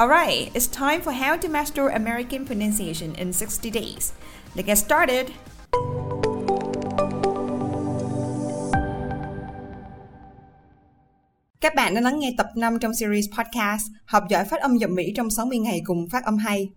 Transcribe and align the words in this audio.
Alright, 0.00 0.50
it's 0.54 0.66
time 0.66 1.02
for 1.02 1.12
how 1.12 1.36
to 1.36 1.48
master 1.48 1.88
American 1.88 2.46
pronunciation 2.46 3.14
in 3.14 3.32
60 3.32 3.70
days. 3.70 4.12
Let's 4.54 4.66
get 4.66 4.78
started! 4.78 5.26
Các 11.60 11.74
bạn 11.74 11.94
đã 11.94 12.00
lắng 12.00 12.18
nghe 12.18 12.34
tập 12.38 12.46
5 12.56 12.78
trong 12.78 12.94
series 12.94 13.26
podcast 13.38 13.86
Học 14.04 14.24
giỏi 14.30 14.44
phát 14.44 14.60
âm 14.60 14.76
giọng 14.76 14.94
Mỹ 14.94 15.12
trong 15.16 15.30
60 15.30 15.58
ngày 15.58 15.80
cùng 15.84 16.08
phát 16.08 16.24
âm 16.24 16.36
hay. 16.36 16.70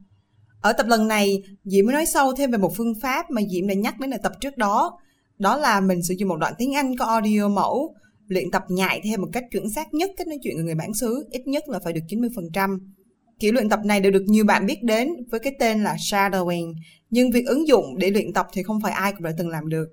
Ở 0.61 0.73
tập 0.73 0.85
lần 0.89 1.07
này, 1.07 1.43
Diễm 1.63 1.85
mới 1.85 1.93
nói 1.93 2.05
sâu 2.05 2.33
thêm 2.33 2.51
về 2.51 2.57
một 2.57 2.71
phương 2.77 2.93
pháp 3.01 3.31
mà 3.31 3.41
Diễm 3.51 3.67
đã 3.67 3.73
nhắc 3.73 3.99
đến 3.99 4.11
ở 4.11 4.17
tập 4.23 4.31
trước 4.41 4.57
đó. 4.57 4.99
Đó 5.39 5.57
là 5.57 5.81
mình 5.81 6.03
sử 6.03 6.13
dụng 6.17 6.29
một 6.29 6.37
đoạn 6.37 6.53
tiếng 6.57 6.75
Anh 6.75 6.97
có 6.97 7.05
audio 7.05 7.47
mẫu, 7.47 7.95
luyện 8.27 8.51
tập 8.51 8.63
nhại 8.69 9.01
theo 9.03 9.17
một 9.17 9.27
cách 9.33 9.43
chuẩn 9.51 9.69
xác 9.69 9.93
nhất 9.93 10.11
cách 10.17 10.27
nói 10.27 10.39
chuyện 10.43 10.57
của 10.57 10.63
người 10.63 10.75
bản 10.75 10.93
xứ, 10.93 11.27
ít 11.31 11.47
nhất 11.47 11.69
là 11.69 11.79
phải 11.83 11.93
được 11.93 12.01
90%. 12.09 12.79
Kiểu 13.39 13.53
luyện 13.53 13.69
tập 13.69 13.79
này 13.85 13.99
đều 13.99 14.11
được 14.11 14.23
nhiều 14.27 14.45
bạn 14.45 14.65
biết 14.65 14.83
đến 14.83 15.09
với 15.31 15.39
cái 15.39 15.55
tên 15.59 15.83
là 15.83 15.95
shadowing, 15.95 16.73
nhưng 17.09 17.31
việc 17.31 17.45
ứng 17.45 17.67
dụng 17.67 17.97
để 17.97 18.11
luyện 18.11 18.33
tập 18.33 18.47
thì 18.53 18.63
không 18.63 18.81
phải 18.81 18.91
ai 18.91 19.11
cũng 19.11 19.23
đã 19.23 19.31
từng 19.37 19.49
làm 19.49 19.69
được. 19.69 19.87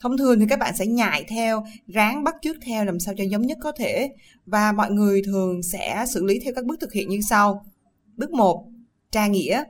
Thông 0.00 0.18
thường 0.18 0.40
thì 0.40 0.46
các 0.48 0.58
bạn 0.58 0.76
sẽ 0.76 0.86
nhại 0.86 1.24
theo, 1.28 1.64
ráng 1.86 2.24
bắt 2.24 2.34
chước 2.42 2.56
theo 2.62 2.84
làm 2.84 3.00
sao 3.00 3.14
cho 3.18 3.24
giống 3.24 3.42
nhất 3.42 3.58
có 3.60 3.72
thể 3.72 4.10
và 4.46 4.72
mọi 4.72 4.90
người 4.90 5.22
thường 5.22 5.62
sẽ 5.62 6.04
xử 6.08 6.24
lý 6.24 6.40
theo 6.44 6.52
các 6.54 6.64
bước 6.64 6.80
thực 6.80 6.92
hiện 6.92 7.08
như 7.08 7.20
sau. 7.28 7.64
Bước 8.16 8.30
1, 8.30 8.68
tra 9.10 9.26
nghĩa. 9.26 9.64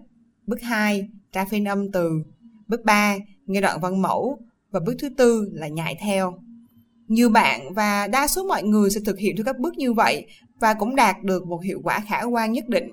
Bước 0.46 0.62
2, 0.62 1.08
tra 1.32 1.44
phiên 1.44 1.64
âm 1.64 1.92
từ. 1.92 2.10
Bước 2.68 2.84
3, 2.84 3.16
nghe 3.46 3.60
đoạn 3.60 3.80
văn 3.80 4.02
mẫu 4.02 4.38
và 4.70 4.80
bước 4.80 4.94
thứ 4.98 5.08
tư 5.16 5.50
là 5.52 5.68
nhại 5.68 5.96
theo. 6.00 6.38
Nhiều 7.08 7.30
bạn 7.30 7.74
và 7.74 8.06
đa 8.06 8.28
số 8.28 8.48
mọi 8.48 8.62
người 8.62 8.90
sẽ 8.90 9.00
thực 9.04 9.18
hiện 9.18 9.36
theo 9.36 9.44
các 9.44 9.58
bước 9.58 9.78
như 9.78 9.92
vậy 9.92 10.26
và 10.60 10.74
cũng 10.74 10.96
đạt 10.96 11.22
được 11.22 11.46
một 11.46 11.62
hiệu 11.64 11.80
quả 11.84 12.00
khả 12.08 12.22
quan 12.22 12.52
nhất 12.52 12.68
định. 12.68 12.90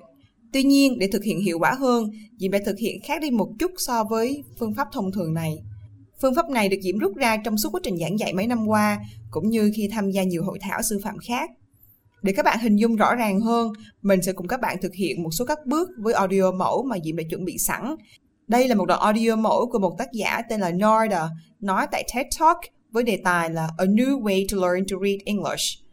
Tuy 0.52 0.62
nhiên, 0.62 0.98
để 0.98 1.08
thực 1.12 1.24
hiện 1.24 1.40
hiệu 1.40 1.58
quả 1.58 1.72
hơn, 1.72 2.10
Diễm 2.38 2.50
đã 2.50 2.58
thực 2.66 2.78
hiện 2.78 3.00
khác 3.04 3.22
đi 3.22 3.30
một 3.30 3.48
chút 3.58 3.70
so 3.78 4.04
với 4.04 4.44
phương 4.58 4.74
pháp 4.74 4.88
thông 4.92 5.12
thường 5.12 5.34
này. 5.34 5.58
Phương 6.22 6.34
pháp 6.34 6.50
này 6.50 6.68
được 6.68 6.76
Diễm 6.82 6.98
rút 6.98 7.16
ra 7.16 7.36
trong 7.36 7.58
suốt 7.58 7.68
quá 7.72 7.80
trình 7.84 7.98
giảng 7.98 8.18
dạy 8.18 8.32
mấy 8.34 8.46
năm 8.46 8.66
qua, 8.66 9.00
cũng 9.30 9.50
như 9.50 9.72
khi 9.76 9.88
tham 9.92 10.10
gia 10.10 10.22
nhiều 10.22 10.44
hội 10.44 10.58
thảo 10.60 10.82
sư 10.82 11.00
phạm 11.04 11.18
khác. 11.18 11.50
Để 12.22 12.32
các 12.32 12.44
bạn 12.44 12.58
hình 12.60 12.76
dung 12.76 12.96
rõ 12.96 13.14
ràng 13.14 13.40
hơn, 13.40 13.72
mình 14.02 14.22
sẽ 14.22 14.32
cùng 14.32 14.48
các 14.48 14.60
bạn 14.60 14.76
thực 14.82 14.94
hiện 14.94 15.22
một 15.22 15.30
số 15.30 15.44
các 15.44 15.58
bước 15.66 15.90
với 15.98 16.14
audio 16.14 16.50
mẫu 16.52 16.82
mà 16.82 16.96
Diễm 17.04 17.16
đã 17.16 17.24
chuẩn 17.30 17.44
bị 17.44 17.58
sẵn. 17.58 17.94
Đây 18.46 18.68
là 18.68 18.74
một 18.74 18.86
đoạn 18.86 19.00
audio 19.00 19.36
mẫu 19.36 19.68
của 19.72 19.78
một 19.78 19.94
tác 19.98 20.12
giả 20.12 20.42
tên 20.48 20.60
là 20.60 20.70
Norda, 20.70 21.28
nói 21.60 21.86
tại 21.92 22.04
TED 22.14 22.26
Talk 22.40 22.58
với 22.90 23.02
đề 23.02 23.20
tài 23.24 23.50
là 23.50 23.68
A 23.78 23.84
New 23.84 24.22
Way 24.22 24.46
to 24.52 24.66
Learn 24.66 24.86
to 24.90 24.96
Read 25.02 25.20
English. 25.24 25.83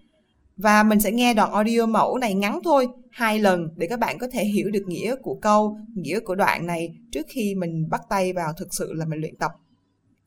Và 0.61 0.83
mình 0.83 0.99
sẽ 0.99 1.11
nghe 1.11 1.33
đoạn 1.33 1.51
audio 1.51 1.85
mẫu 1.85 2.17
này 2.17 2.33
ngắn 2.33 2.59
thôi, 2.63 2.87
hai 3.11 3.39
lần 3.39 3.67
để 3.77 3.87
các 3.87 3.99
bạn 3.99 4.17
có 4.19 4.27
thể 4.31 4.43
hiểu 4.43 4.69
được 4.71 4.83
nghĩa 4.87 5.15
của 5.21 5.35
câu, 5.41 5.77
nghĩa 5.95 6.19
của 6.19 6.35
đoạn 6.35 6.67
này 6.67 6.89
trước 7.11 7.25
khi 7.29 7.55
mình 7.55 7.89
bắt 7.89 8.01
tay 8.09 8.33
vào 8.33 8.53
thực 8.57 8.67
sự 8.71 8.93
là 8.93 9.05
mình 9.05 9.19
luyện 9.19 9.35
tập. 9.39 9.51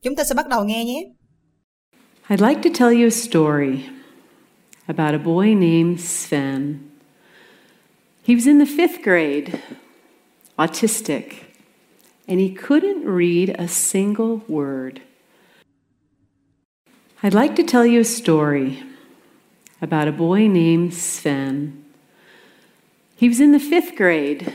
Chúng 0.01 0.15
ta 0.15 0.23
sẽ 0.23 0.35
bắt 0.35 0.47
đầu 0.47 0.63
nghe 0.63 0.85
nhé. 0.85 1.03
I'd 2.29 2.47
like 2.47 2.61
to 2.63 2.69
tell 2.79 3.01
you 3.01 3.07
a 3.07 3.09
story 3.09 3.83
about 4.85 5.13
a 5.13 5.23
boy 5.25 5.53
named 5.53 5.99
Sven. 5.99 6.79
He 8.27 8.35
was 8.35 8.47
in 8.47 8.59
the 8.59 8.65
fifth 8.77 9.03
grade, 9.03 9.59
autistic, 10.55 11.23
and 12.27 12.39
he 12.39 12.49
couldn't 12.67 13.03
read 13.05 13.49
a 13.57 13.67
single 13.67 14.39
word. 14.47 14.93
I'd 17.23 17.41
like 17.41 17.55
to 17.55 17.63
tell 17.71 17.85
you 17.85 17.99
a 17.99 18.03
story 18.03 18.94
about 19.89 20.07
a 20.07 20.17
boy 20.17 20.47
named 20.47 20.93
Sven. 20.93 21.71
He 23.17 23.29
was 23.29 23.39
in 23.39 23.51
the 23.51 23.59
fifth 23.59 23.95
grade, 23.97 24.53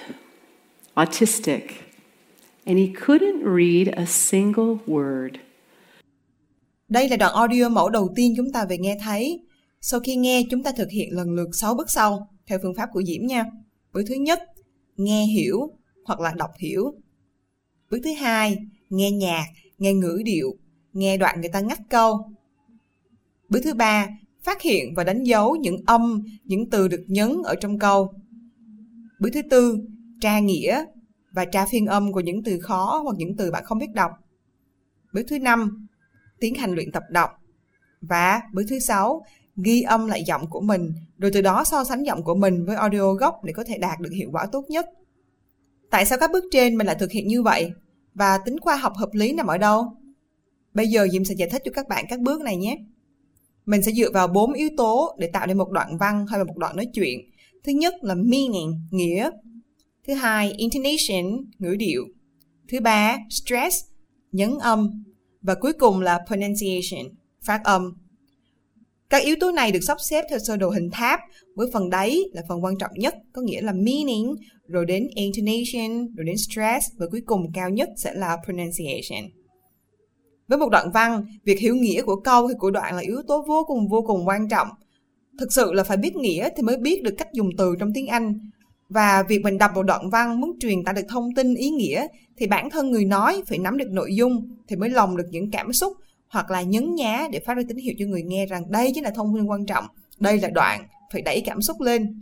autistic, 0.95 1.63
and 2.67 2.79
he 2.79 2.89
couldn't 3.07 3.45
read 3.45 3.89
a 3.97 4.07
single 4.07 4.79
word. 4.87 5.31
Đây 6.89 7.09
là 7.09 7.17
đoạn 7.17 7.33
audio 7.33 7.69
mẫu 7.69 7.91
đầu 7.91 8.13
tiên 8.17 8.35
chúng 8.37 8.53
ta 8.53 8.65
về 8.65 8.79
nghe 8.79 8.99
thấy. 9.03 9.41
Sau 9.81 10.01
khi 10.01 10.17
nghe, 10.17 10.43
chúng 10.51 10.63
ta 10.63 10.73
thực 10.73 10.91
hiện 10.91 11.09
lần 11.13 11.31
lượt 11.31 11.49
6 11.53 11.75
bước 11.75 11.91
sau, 11.91 12.29
theo 12.47 12.59
phương 12.63 12.75
pháp 12.75 12.89
của 12.93 13.03
Diễm 13.03 13.27
nha. 13.27 13.45
Bước 13.93 14.03
thứ 14.09 14.15
nhất, 14.15 14.43
nghe 14.97 15.25
hiểu 15.25 15.71
hoặc 16.05 16.21
là 16.21 16.35
đọc 16.37 16.51
hiểu. 16.59 16.95
Bước 17.91 17.99
thứ 18.05 18.13
hai, 18.13 18.59
nghe 18.91 19.11
nhạc, 19.11 19.47
nghe 19.79 19.95
ngữ 19.95 20.23
điệu, 20.25 20.57
nghe 20.93 21.17
đoạn 21.17 21.41
người 21.41 21.51
ta 21.53 21.61
ngắt 21.61 21.79
câu. 21.89 22.31
Bước 23.49 23.61
thứ 23.65 23.75
ba, 23.75 24.09
phát 24.43 24.63
hiện 24.63 24.95
và 24.95 25.05
đánh 25.05 25.25
dấu 25.25 25.57
những 25.57 25.77
âm, 25.87 26.23
những 26.45 26.71
từ 26.71 26.89
được 26.89 27.05
nhấn 27.07 27.43
ở 27.45 27.55
trong 27.55 27.79
câu. 27.79 28.13
Bước 29.21 29.31
thứ 29.35 29.43
tư, 29.51 29.79
tra 30.21 30.39
nghĩa 30.39 30.85
và 31.33 31.45
tra 31.45 31.67
phiên 31.67 31.87
âm 31.87 32.13
của 32.13 32.21
những 32.21 32.43
từ 32.43 32.61
khó 32.61 33.01
hoặc 33.05 33.15
những 33.19 33.37
từ 33.37 33.51
bạn 33.51 33.65
không 33.65 33.79
biết 33.79 33.95
đọc. 33.95 34.11
Bước 35.13 35.23
thứ 35.29 35.39
năm, 35.39 35.89
tiến 36.41 36.55
hành 36.55 36.75
luyện 36.75 36.93
tập 36.93 37.03
đọc. 37.11 37.31
Và 38.01 38.41
bước 38.53 38.63
thứ 38.69 38.79
sáu, 38.79 39.25
ghi 39.57 39.83
âm 39.83 40.07
lại 40.07 40.23
giọng 40.27 40.51
của 40.51 40.61
mình, 40.61 40.93
rồi 41.19 41.31
từ 41.35 41.43
đó 41.43 41.65
so 41.65 41.85
sánh 41.85 42.03
giọng 42.03 42.25
của 42.25 42.35
mình 42.35 42.65
với 42.65 42.77
audio 42.77 43.13
gốc 43.13 43.45
để 43.45 43.53
có 43.53 43.65
thể 43.65 43.79
đạt 43.79 44.01
được 44.01 44.11
hiệu 44.13 44.29
quả 44.33 44.47
tốt 44.53 44.65
nhất. 44.69 44.87
Tại 45.91 46.07
sao 46.07 46.19
các 46.19 46.31
bước 46.33 46.45
trên 46.51 46.77
mình 46.77 46.87
lại 46.87 46.97
thực 47.01 47.11
hiện 47.11 47.29
như 47.29 47.43
vậy? 47.43 47.73
Và 48.15 48.39
tính 48.39 48.61
khoa 48.61 48.77
học 48.77 48.93
hợp 48.97 49.11
lý 49.13 49.33
nằm 49.33 49.47
ở 49.47 49.59
đâu? 49.59 49.97
Bây 50.75 50.89
giờ 50.89 51.09
Diệm 51.13 51.25
sẽ 51.25 51.35
giải 51.35 51.49
thích 51.51 51.63
cho 51.65 51.71
các 51.75 51.89
bạn 51.89 52.05
các 52.09 52.21
bước 52.21 52.41
này 52.41 52.57
nhé. 52.57 52.79
Mình 53.71 53.83
sẽ 53.83 53.93
dựa 53.93 54.11
vào 54.11 54.29
bốn 54.29 54.53
yếu 54.53 54.69
tố 54.77 55.17
để 55.19 55.31
tạo 55.33 55.47
nên 55.47 55.59
một 55.59 55.71
đoạn 55.71 55.99
văn 55.99 56.27
hay 56.27 56.39
là 56.39 56.45
một 56.45 56.57
đoạn 56.57 56.77
nói 56.77 56.87
chuyện. 56.95 57.21
Thứ 57.65 57.73
nhất 57.73 57.95
là 58.03 58.15
meaning, 58.15 58.81
nghĩa. 58.91 59.31
Thứ 60.07 60.15
hai, 60.15 60.53
intonation, 60.53 61.51
ngữ 61.59 61.77
điệu. 61.79 62.05
Thứ 62.69 62.81
ba, 62.81 63.19
stress, 63.31 63.77
nhấn 64.33 64.59
âm. 64.61 65.05
Và 65.43 65.55
cuối 65.55 65.73
cùng 65.73 66.01
là 66.01 66.21
pronunciation, 66.27 67.15
phát 67.43 67.61
âm. 67.65 67.93
Các 69.11 69.23
yếu 69.23 69.37
tố 69.41 69.53
này 69.53 69.73
được 69.73 69.81
sắp 69.81 69.99
xếp 70.01 70.25
theo 70.31 70.39
sơ 70.39 70.57
đồ 70.57 70.71
hình 70.71 70.91
tháp, 70.93 71.21
với 71.57 71.67
phần 71.73 71.91
đáy 71.91 72.19
là 72.33 72.43
phần 72.49 72.65
quan 72.65 72.79
trọng 72.79 72.93
nhất, 72.95 73.15
có 73.33 73.43
nghĩa 73.43 73.61
là 73.61 73.73
meaning, 73.73 74.35
rồi 74.67 74.87
đến 74.87 75.09
intonation, 75.15 76.15
rồi 76.17 76.25
đến 76.27 76.37
stress, 76.37 76.87
và 76.99 77.07
cuối 77.11 77.21
cùng 77.27 77.53
cao 77.55 77.71
nhất 77.71 77.89
sẽ 77.97 78.15
là 78.15 78.37
pronunciation. 78.45 79.40
Với 80.51 80.59
một 80.59 80.69
đoạn 80.69 80.91
văn, 80.93 81.25
việc 81.45 81.59
hiểu 81.59 81.75
nghĩa 81.75 82.03
của 82.03 82.17
câu 82.17 82.47
hay 82.47 82.55
của 82.59 82.71
đoạn 82.71 82.95
là 82.95 83.01
yếu 83.01 83.23
tố 83.29 83.45
vô 83.49 83.65
cùng 83.67 83.89
vô 83.89 84.03
cùng 84.07 84.29
quan 84.29 84.49
trọng. 84.49 84.69
Thực 85.39 85.53
sự 85.53 85.73
là 85.73 85.85
phải 85.85 85.97
biết 85.97 86.17
nghĩa 86.17 86.49
thì 86.57 86.63
mới 86.63 86.77
biết 86.77 87.03
được 87.03 87.15
cách 87.19 87.29
dùng 87.33 87.51
từ 87.59 87.75
trong 87.79 87.93
tiếng 87.95 88.07
Anh. 88.07 88.39
Và 88.89 89.23
việc 89.29 89.41
mình 89.45 89.59
đọc 89.59 89.71
một 89.75 89.83
đoạn 89.83 90.11
văn 90.11 90.41
muốn 90.41 90.59
truyền 90.61 90.85
tải 90.85 90.95
được 90.95 91.07
thông 91.09 91.35
tin 91.35 91.55
ý 91.55 91.71
nghĩa 91.71 92.07
thì 92.37 92.47
bản 92.47 92.71
thân 92.71 92.91
người 92.91 93.05
nói 93.05 93.43
phải 93.47 93.59
nắm 93.59 93.77
được 93.77 93.91
nội 93.91 94.15
dung 94.15 94.57
thì 94.69 94.77
mới 94.77 94.91
lòng 94.91 95.17
được 95.17 95.27
những 95.31 95.51
cảm 95.51 95.73
xúc 95.73 95.93
hoặc 96.29 96.51
là 96.51 96.63
nhấn 96.63 96.95
nhá 96.95 97.29
để 97.33 97.41
phát 97.47 97.55
ra 97.55 97.63
tín 97.69 97.77
hiệu 97.77 97.95
cho 97.99 98.07
người 98.07 98.23
nghe 98.23 98.47
rằng 98.47 98.71
đây 98.71 98.93
chính 98.95 99.05
là 99.05 99.11
thông 99.11 99.35
tin 99.35 99.45
quan 99.45 99.67
trọng, 99.67 99.85
đây 100.19 100.41
là 100.41 100.49
đoạn, 100.49 100.87
phải 101.13 101.23
đẩy 101.23 101.43
cảm 101.47 101.63
xúc 101.63 101.81
lên. 101.81 102.21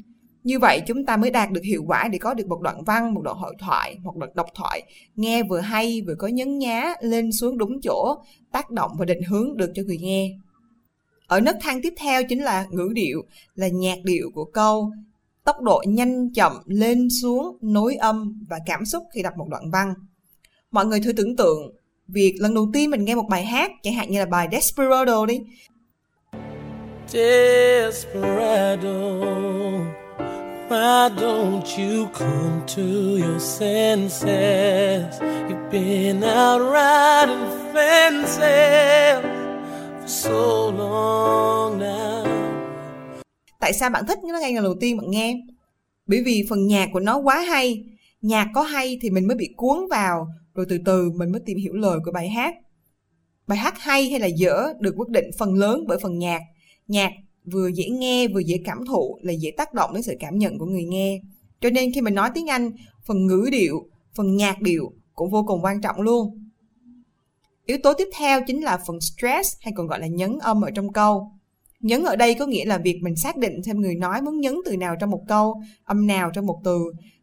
Như 0.48 0.58
vậy 0.58 0.82
chúng 0.86 1.06
ta 1.06 1.16
mới 1.16 1.30
đạt 1.30 1.50
được 1.50 1.60
hiệu 1.64 1.84
quả 1.86 2.08
để 2.08 2.18
có 2.18 2.34
được 2.34 2.46
một 2.46 2.60
đoạn 2.60 2.84
văn, 2.84 3.14
một 3.14 3.20
đoạn 3.22 3.36
hội 3.36 3.54
thoại, 3.58 3.96
một 4.02 4.16
đoạn 4.16 4.32
độc 4.34 4.46
thoại, 4.54 4.82
nghe 5.16 5.42
vừa 5.42 5.60
hay 5.60 6.02
vừa 6.06 6.14
có 6.14 6.26
nhấn 6.26 6.58
nhá, 6.58 6.92
lên 7.00 7.32
xuống 7.32 7.58
đúng 7.58 7.80
chỗ, 7.82 8.14
tác 8.52 8.70
động 8.70 8.90
và 8.98 9.04
định 9.04 9.22
hướng 9.22 9.56
được 9.56 9.72
cho 9.74 9.82
người 9.86 9.98
nghe. 9.98 10.30
Ở 11.26 11.40
nấc 11.40 11.56
thang 11.60 11.80
tiếp 11.82 11.94
theo 11.96 12.22
chính 12.28 12.42
là 12.42 12.66
ngữ 12.70 12.90
điệu, 12.94 13.22
là 13.54 13.68
nhạc 13.68 13.98
điệu 14.04 14.30
của 14.34 14.44
câu, 14.44 14.92
tốc 15.44 15.60
độ 15.60 15.82
nhanh 15.86 16.32
chậm 16.32 16.52
lên 16.66 17.08
xuống, 17.22 17.56
nối 17.60 17.94
âm 17.94 18.44
và 18.48 18.58
cảm 18.66 18.84
xúc 18.84 19.02
khi 19.14 19.22
đọc 19.22 19.32
một 19.36 19.48
đoạn 19.48 19.70
văn. 19.70 19.94
Mọi 20.70 20.86
người 20.86 21.00
thử 21.00 21.12
tưởng 21.12 21.36
tượng 21.36 21.76
việc 22.08 22.34
lần 22.38 22.54
đầu 22.54 22.70
tiên 22.72 22.90
mình 22.90 23.04
nghe 23.04 23.14
một 23.14 23.26
bài 23.28 23.44
hát 23.44 23.70
chẳng 23.82 23.94
hạn 23.94 24.10
như 24.10 24.18
là 24.18 24.26
bài 24.26 24.48
Desperado 24.52 25.26
đi 25.26 25.40
Desperado, 27.06 28.88
why 30.68 31.08
don't 31.16 31.78
you 31.78 32.08
come 32.12 32.62
to 32.76 32.82
your 33.26 33.40
senses? 33.40 35.20
You've 35.48 35.70
been 35.70 36.22
out 36.22 36.60
riding 36.60 37.46
fences 37.72 39.22
for 40.00 40.06
so 40.06 40.70
long 40.78 41.78
now. 41.78 42.24
Tại 43.60 43.72
sao 43.72 43.90
bạn 43.90 44.06
thích 44.06 44.18
nó 44.24 44.38
ngay 44.40 44.52
lần 44.52 44.64
đầu 44.64 44.74
tiên 44.80 44.96
bạn 44.96 45.10
nghe? 45.10 45.36
Bởi 46.06 46.22
vì 46.24 46.46
phần 46.50 46.66
nhạc 46.66 46.88
của 46.92 47.00
nó 47.00 47.18
quá 47.18 47.40
hay. 47.40 47.84
Nhạc 48.22 48.48
có 48.54 48.62
hay 48.62 48.98
thì 49.02 49.10
mình 49.10 49.26
mới 49.26 49.36
bị 49.36 49.48
cuốn 49.56 49.78
vào, 49.90 50.28
rồi 50.54 50.66
từ 50.68 50.78
từ 50.84 51.10
mình 51.10 51.32
mới 51.32 51.40
tìm 51.46 51.58
hiểu 51.58 51.72
lời 51.74 51.98
của 52.04 52.10
bài 52.12 52.28
hát. 52.28 52.54
Bài 53.46 53.58
hát 53.58 53.74
hay 53.78 54.10
hay 54.10 54.20
là 54.20 54.26
dở 54.26 54.72
được 54.80 54.94
quyết 54.96 55.08
định 55.08 55.24
phần 55.38 55.54
lớn 55.54 55.84
bởi 55.88 55.98
phần 56.02 56.18
nhạc. 56.18 56.40
Nhạc 56.88 57.10
vừa 57.52 57.68
dễ 57.68 57.88
nghe 57.88 58.28
vừa 58.28 58.40
dễ 58.40 58.56
cảm 58.64 58.86
thụ 58.86 59.18
là 59.22 59.32
dễ 59.32 59.50
tác 59.56 59.74
động 59.74 59.94
đến 59.94 60.02
sự 60.02 60.14
cảm 60.20 60.38
nhận 60.38 60.58
của 60.58 60.66
người 60.66 60.84
nghe. 60.84 61.20
Cho 61.60 61.70
nên 61.70 61.92
khi 61.92 62.00
mình 62.00 62.14
nói 62.14 62.30
tiếng 62.34 62.46
Anh, 62.46 62.72
phần 63.06 63.26
ngữ 63.26 63.48
điệu, 63.52 63.86
phần 64.14 64.36
nhạc 64.36 64.60
điệu 64.60 64.92
cũng 65.14 65.30
vô 65.30 65.44
cùng 65.46 65.64
quan 65.64 65.80
trọng 65.80 66.00
luôn. 66.00 66.48
Yếu 67.66 67.78
tố 67.82 67.94
tiếp 67.94 68.08
theo 68.18 68.40
chính 68.46 68.64
là 68.64 68.78
phần 68.86 69.00
stress 69.00 69.56
hay 69.60 69.72
còn 69.76 69.86
gọi 69.86 70.00
là 70.00 70.06
nhấn 70.06 70.38
âm 70.38 70.64
ở 70.64 70.70
trong 70.70 70.92
câu. 70.92 71.32
Nhấn 71.80 72.04
ở 72.04 72.16
đây 72.16 72.34
có 72.34 72.46
nghĩa 72.46 72.64
là 72.64 72.78
việc 72.78 72.98
mình 73.02 73.16
xác 73.16 73.36
định 73.36 73.60
thêm 73.64 73.80
người 73.80 73.94
nói 73.94 74.22
muốn 74.22 74.40
nhấn 74.40 74.54
từ 74.64 74.76
nào 74.76 74.96
trong 75.00 75.10
một 75.10 75.22
câu, 75.28 75.62
âm 75.84 76.06
nào 76.06 76.30
trong 76.34 76.46
một 76.46 76.60
từ. 76.64 76.78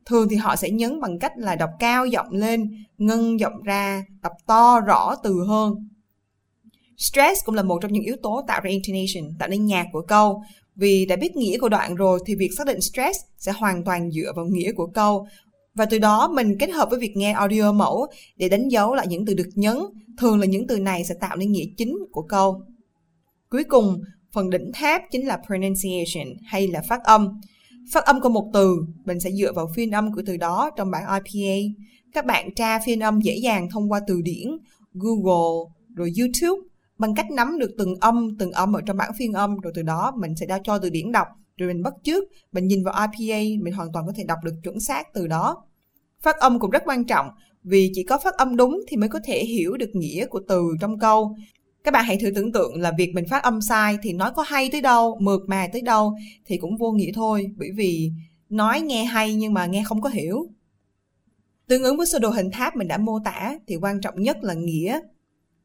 Thường 0.05 0.27
thì 0.29 0.35
họ 0.35 0.55
sẽ 0.55 0.69
nhấn 0.69 0.99
bằng 1.01 1.19
cách 1.19 1.31
là 1.37 1.55
đọc 1.55 1.69
cao 1.79 2.05
giọng 2.05 2.31
lên, 2.31 2.83
ngân 2.97 3.39
giọng 3.39 3.63
ra, 3.63 4.05
đọc 4.21 4.33
to 4.45 4.79
rõ 4.79 5.15
từ 5.23 5.43
hơn. 5.47 5.73
Stress 6.97 7.41
cũng 7.45 7.55
là 7.55 7.63
một 7.63 7.79
trong 7.81 7.93
những 7.93 8.03
yếu 8.03 8.15
tố 8.23 8.41
tạo 8.47 8.61
ra 8.63 8.69
intonation, 8.69 9.37
tạo 9.39 9.49
nên 9.49 9.65
nhạc 9.65 9.87
của 9.91 10.01
câu. 10.01 10.41
Vì 10.75 11.05
đã 11.05 11.15
biết 11.15 11.35
nghĩa 11.35 11.57
của 11.57 11.69
đoạn 11.69 11.95
rồi 11.95 12.19
thì 12.25 12.35
việc 12.35 12.49
xác 12.57 12.67
định 12.67 12.81
stress 12.81 13.19
sẽ 13.37 13.51
hoàn 13.51 13.83
toàn 13.83 14.11
dựa 14.11 14.31
vào 14.35 14.45
nghĩa 14.45 14.71
của 14.71 14.87
câu. 14.87 15.27
Và 15.75 15.85
từ 15.85 15.97
đó 15.97 16.27
mình 16.27 16.57
kết 16.57 16.69
hợp 16.69 16.89
với 16.89 16.99
việc 16.99 17.17
nghe 17.17 17.31
audio 17.31 17.71
mẫu 17.71 18.07
để 18.37 18.49
đánh 18.49 18.67
dấu 18.67 18.95
lại 18.95 19.07
những 19.07 19.25
từ 19.25 19.33
được 19.33 19.49
nhấn. 19.55 19.77
Thường 20.17 20.39
là 20.39 20.45
những 20.45 20.67
từ 20.67 20.79
này 20.79 21.05
sẽ 21.05 21.15
tạo 21.19 21.35
nên 21.35 21.51
nghĩa 21.51 21.65
chính 21.77 21.97
của 22.11 22.21
câu. 22.21 22.61
Cuối 23.49 23.63
cùng, 23.63 24.01
phần 24.33 24.49
đỉnh 24.49 24.71
tháp 24.73 25.01
chính 25.11 25.27
là 25.27 25.41
pronunciation 25.45 26.37
hay 26.45 26.67
là 26.67 26.81
phát 26.81 27.03
âm. 27.03 27.41
Phát 27.91 28.05
âm 28.05 28.21
của 28.21 28.29
một 28.29 28.49
từ, 28.53 28.75
mình 29.05 29.19
sẽ 29.19 29.31
dựa 29.31 29.51
vào 29.51 29.69
phiên 29.75 29.91
âm 29.91 30.13
của 30.13 30.21
từ 30.25 30.37
đó 30.37 30.69
trong 30.77 30.91
bảng 30.91 31.21
IPA. 31.23 31.83
Các 32.13 32.25
bạn 32.25 32.53
tra 32.53 32.79
phiên 32.79 32.99
âm 32.99 33.21
dễ 33.21 33.35
dàng 33.35 33.69
thông 33.71 33.91
qua 33.91 33.99
từ 34.07 34.21
điển, 34.21 34.57
Google, 34.93 35.71
rồi 35.95 36.13
YouTube 36.19 36.61
bằng 36.97 37.15
cách 37.15 37.31
nắm 37.31 37.59
được 37.59 37.71
từng 37.77 37.95
âm 37.95 38.37
từng 38.39 38.51
âm 38.51 38.73
ở 38.73 38.81
trong 38.85 38.97
bảng 38.97 39.11
phiên 39.17 39.33
âm, 39.33 39.59
rồi 39.59 39.73
từ 39.75 39.81
đó 39.81 40.13
mình 40.17 40.35
sẽ 40.35 40.45
đã 40.45 40.59
cho 40.63 40.77
từ 40.77 40.89
điển 40.89 41.11
đọc, 41.11 41.27
rồi 41.57 41.73
mình 41.73 41.83
bắt 41.83 41.93
trước 42.03 42.23
mình 42.51 42.67
nhìn 42.67 42.83
vào 42.83 43.07
IPA 43.17 43.63
mình 43.63 43.73
hoàn 43.73 43.91
toàn 43.93 44.05
có 44.07 44.13
thể 44.15 44.23
đọc 44.23 44.39
được 44.43 44.55
chuẩn 44.63 44.79
xác 44.79 45.13
từ 45.13 45.27
đó. 45.27 45.63
Phát 46.21 46.37
âm 46.37 46.59
cũng 46.59 46.71
rất 46.71 46.83
quan 46.85 47.05
trọng, 47.05 47.27
vì 47.63 47.91
chỉ 47.93 48.03
có 48.03 48.17
phát 48.23 48.33
âm 48.33 48.55
đúng 48.55 48.81
thì 48.87 48.97
mới 48.97 49.09
có 49.09 49.19
thể 49.23 49.45
hiểu 49.45 49.77
được 49.77 49.89
nghĩa 49.93 50.25
của 50.25 50.41
từ 50.47 50.63
trong 50.81 50.99
câu. 50.99 51.35
Các 51.83 51.91
bạn 51.93 52.05
hãy 52.05 52.17
thử 52.21 52.31
tưởng 52.35 52.51
tượng 52.51 52.81
là 52.81 52.91
việc 52.97 53.11
mình 53.13 53.25
phát 53.29 53.43
âm 53.43 53.61
sai 53.61 53.97
thì 54.03 54.13
nói 54.13 54.31
có 54.35 54.43
hay 54.43 54.69
tới 54.71 54.81
đâu, 54.81 55.17
mượt 55.21 55.41
mà 55.47 55.67
tới 55.73 55.81
đâu 55.81 56.15
thì 56.45 56.57
cũng 56.57 56.77
vô 56.77 56.91
nghĩa 56.91 57.11
thôi, 57.13 57.47
bởi 57.57 57.69
vì 57.75 58.11
nói 58.49 58.81
nghe 58.81 59.03
hay 59.03 59.35
nhưng 59.35 59.53
mà 59.53 59.65
nghe 59.65 59.83
không 59.85 60.01
có 60.01 60.09
hiểu. 60.09 60.47
Tương 61.67 61.83
ứng 61.83 61.97
với 61.97 62.05
sơ 62.05 62.19
đồ 62.19 62.29
hình 62.29 62.51
tháp 62.51 62.75
mình 62.75 62.87
đã 62.87 62.97
mô 62.97 63.19
tả 63.25 63.57
thì 63.67 63.75
quan 63.75 64.01
trọng 64.01 64.21
nhất 64.21 64.37
là 64.41 64.53
nghĩa 64.53 64.99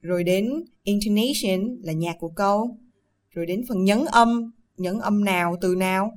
rồi 0.02 0.24
đến 0.24 0.64
intonation 0.82 1.76
là 1.82 1.92
nhạc 1.92 2.16
của 2.20 2.28
câu, 2.28 2.76
rồi 3.30 3.46
đến 3.46 3.64
phần 3.68 3.84
nhấn 3.84 4.04
âm, 4.04 4.50
nhấn 4.76 4.98
âm 4.98 5.24
nào, 5.24 5.56
từ 5.60 5.74
nào, 5.74 6.12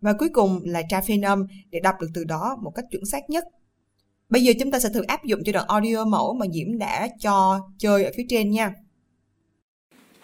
và 0.00 0.12
cuối 0.12 0.28
cùng 0.28 0.60
là 0.64 0.82
tra 0.88 1.00
phiên 1.00 1.22
âm 1.22 1.46
để 1.70 1.80
đọc 1.80 1.94
được 2.00 2.08
từ 2.14 2.24
đó 2.24 2.56
một 2.62 2.70
cách 2.70 2.84
chuẩn 2.90 3.04
xác 3.04 3.30
nhất. 3.30 3.44
Bây 4.28 4.42
giờ 4.42 4.52
chúng 4.60 4.70
ta 4.70 4.80
sẽ 4.80 4.88
thử 4.94 5.02
áp 5.02 5.24
dụng 5.24 5.40
cho 5.44 5.52
đoạn 5.52 5.66
audio 5.68 6.04
mẫu 6.04 6.34
mà 6.34 6.46
Diễm 6.52 6.78
đã 6.78 7.08
cho 7.20 7.60
chơi 7.78 8.04
ở 8.04 8.10
phía 8.16 8.26
trên 8.28 8.50
nha. 8.50 8.74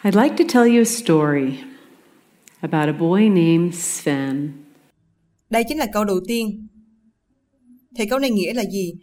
I'd 0.05 0.17
like 0.17 0.37
to 0.39 0.45
tell 0.55 0.77
you 0.77 0.81
a 0.81 0.85
story 0.85 1.59
about 2.61 2.89
a 2.89 2.93
boy 2.93 3.29
named 3.29 3.75
Sven. 3.75 4.53
Đây 5.51 5.65
chính 5.69 5.79
là 5.79 5.87
câu 5.93 6.05
đầu 6.05 6.21
tiên. 6.29 6.67
Thì 7.97 8.07
câu 8.07 8.19
này 8.19 8.31
nghĩa 8.31 8.55
là 8.55 8.65
gì? 8.65 8.95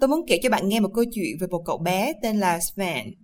Tôi 0.00 0.08
muốn 0.08 0.26
kể 0.26 0.38
cho 0.42 0.50
bạn 0.50 0.68
nghe 0.68 0.80
một 0.80 0.90
câu 0.94 1.04
chuyện 1.12 1.36
về 1.40 1.46
một 1.46 1.62
cậu 1.66 1.78
bé 1.78 2.12
tên 2.22 2.36
là 2.36 2.60
Sven. 2.60 3.14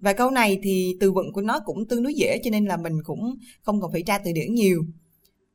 Và 0.00 0.12
câu 0.12 0.30
này 0.30 0.58
thì 0.62 0.96
từ 1.00 1.12
vựng 1.12 1.32
của 1.32 1.40
nó 1.40 1.60
cũng 1.64 1.88
tương 1.88 2.02
đối 2.02 2.14
dễ 2.14 2.40
cho 2.44 2.50
nên 2.50 2.64
là 2.64 2.76
mình 2.76 2.92
cũng 3.04 3.34
không 3.62 3.80
cần 3.80 3.92
phải 3.92 4.02
tra 4.02 4.18
từ 4.18 4.32
điển 4.32 4.54
nhiều. 4.54 4.82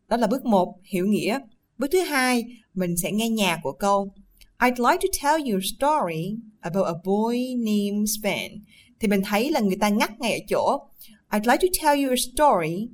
Đó 0.07 0.17
là 0.17 0.27
bước 0.27 0.45
1, 0.45 0.79
hiểu 0.83 1.07
nghĩa. 1.07 1.39
Bước 1.77 1.87
thứ 1.91 1.99
hai, 1.99 2.45
mình 2.73 2.97
sẽ 2.97 3.11
nghe 3.11 3.29
nhạc 3.29 3.59
của 3.63 3.71
câu. 3.71 4.13
I'd 4.59 4.79
like 4.79 4.97
to 5.01 5.09
tell 5.23 5.49
you 5.49 5.57
a 5.57 5.65
story 5.77 6.37
about 6.59 6.85
a 6.85 6.93
boy 7.03 7.55
named 7.55 8.09
Sven. 8.21 8.51
Thì 8.99 9.07
mình 9.07 9.21
thấy 9.25 9.51
là 9.51 9.59
người 9.59 9.77
ta 9.79 9.89
ngắt 9.89 10.19
ngay 10.19 10.31
ở 10.31 10.39
chỗ. 10.49 10.79
I'd 11.31 11.47
like 11.47 11.67
to 11.67 11.67
tell 11.83 12.03
you 12.03 12.11
a 12.11 12.15
story 12.15 12.89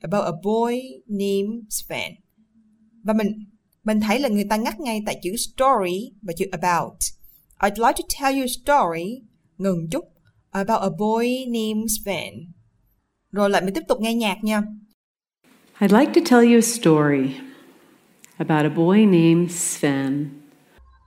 about 0.00 0.24
a 0.24 0.32
boy 0.42 0.80
named 1.06 1.64
Sven. 1.70 2.12
Và 3.02 3.12
mình 3.12 3.28
mình 3.84 4.00
thấy 4.00 4.20
là 4.20 4.28
người 4.28 4.44
ta 4.50 4.56
ngắt 4.56 4.80
ngay 4.80 5.02
tại 5.06 5.20
chữ 5.22 5.36
story 5.36 6.12
và 6.22 6.32
chữ 6.36 6.46
about. 6.50 6.96
I'd 7.62 7.78
like 7.78 7.92
to 7.92 8.20
tell 8.20 8.36
you 8.38 8.44
a 8.44 8.52
story, 8.62 9.22
ngừng 9.58 9.88
chút, 9.90 10.04
about 10.50 10.80
a 10.80 10.88
boy 10.98 11.46
named 11.46 11.90
Sven. 12.02 12.34
Rồi 13.32 13.50
lại 13.50 13.62
mình 13.62 13.74
tiếp 13.74 13.82
tục 13.88 14.00
nghe 14.00 14.14
nhạc 14.14 14.44
nha. 14.44 14.62
I'd 15.80 15.92
like 15.92 16.12
to 16.14 16.20
tell 16.30 16.52
you 16.52 16.58
a 16.58 16.60
story 16.60 17.34
about 18.36 18.64
a 18.64 18.68
boy 18.68 19.06
named 19.06 19.50
Sven. 19.50 20.30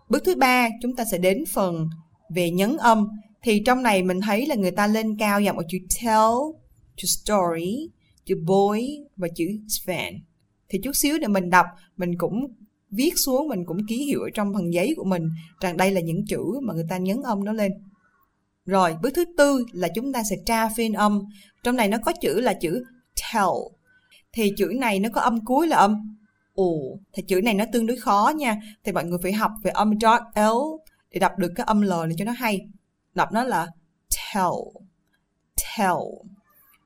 Bước 0.09 0.23
thứ 0.25 0.35
ba, 0.35 0.67
chúng 0.81 0.95
ta 0.95 1.05
sẽ 1.11 1.17
đến 1.17 1.43
phần 1.53 1.89
về 2.29 2.51
nhấn 2.51 2.77
âm. 2.77 3.07
Thì 3.41 3.61
trong 3.65 3.83
này 3.83 4.03
mình 4.03 4.21
thấy 4.21 4.45
là 4.45 4.55
người 4.55 4.71
ta 4.71 4.87
lên 4.87 5.17
cao 5.19 5.41
giọng 5.41 5.57
ở 5.57 5.63
chữ 5.69 5.77
tell, 6.01 6.33
chữ 6.95 7.07
story, 7.07 7.89
chữ 8.25 8.35
boy 8.45 8.97
và 9.15 9.27
chữ 9.35 9.45
Sven. 9.67 10.13
Thì 10.69 10.79
chút 10.83 10.91
xíu 10.95 11.19
để 11.19 11.27
mình 11.27 11.49
đọc, 11.49 11.65
mình 11.97 12.17
cũng 12.17 12.47
viết 12.91 13.13
xuống 13.25 13.47
mình 13.47 13.65
cũng 13.65 13.77
ký 13.87 14.05
hiệu 14.05 14.21
ở 14.21 14.29
trong 14.33 14.53
phần 14.53 14.73
giấy 14.73 14.93
của 14.97 15.03
mình, 15.03 15.29
rằng 15.61 15.77
đây 15.77 15.91
là 15.91 16.01
những 16.01 16.25
chữ 16.25 16.43
mà 16.61 16.73
người 16.73 16.85
ta 16.89 16.97
nhấn 16.97 17.21
âm 17.23 17.45
nó 17.45 17.53
lên. 17.53 17.71
Rồi, 18.65 18.95
bước 19.01 19.09
thứ 19.15 19.25
tư 19.37 19.65
là 19.71 19.87
chúng 19.95 20.13
ta 20.13 20.23
sẽ 20.29 20.35
tra 20.45 20.69
phiên 20.69 20.93
âm. 20.93 21.21
Trong 21.63 21.75
này 21.75 21.87
nó 21.87 21.97
có 22.05 22.11
chữ 22.21 22.39
là 22.41 22.53
chữ 22.53 22.83
tell. 23.15 23.47
Thì 24.33 24.53
chữ 24.57 24.71
này 24.79 24.99
nó 24.99 25.09
có 25.13 25.21
âm 25.21 25.45
cuối 25.45 25.67
là 25.67 25.77
âm 25.77 26.17
ồ 26.53 26.73
thì 27.13 27.23
chữ 27.27 27.41
này 27.41 27.53
nó 27.53 27.65
tương 27.73 27.87
đối 27.87 27.97
khó 27.97 28.31
nha. 28.35 28.61
Thì 28.83 28.91
mọi 28.91 29.05
người 29.05 29.19
phải 29.23 29.33
học 29.33 29.51
về 29.63 29.71
âm 29.71 29.99
dot 30.01 30.21
l 30.35 30.39
để 31.11 31.19
đọc 31.19 31.31
được 31.37 31.51
cái 31.55 31.65
âm 31.67 31.81
l 31.81 31.89
này 31.89 32.15
cho 32.17 32.25
nó 32.25 32.31
hay. 32.31 32.59
Đọc 33.13 33.29
nó 33.31 33.43
là 33.43 33.67
tell. 34.33 34.53
Tell. 35.77 35.97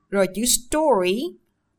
Rồi 0.10 0.28
chữ 0.36 0.42
story 0.46 1.22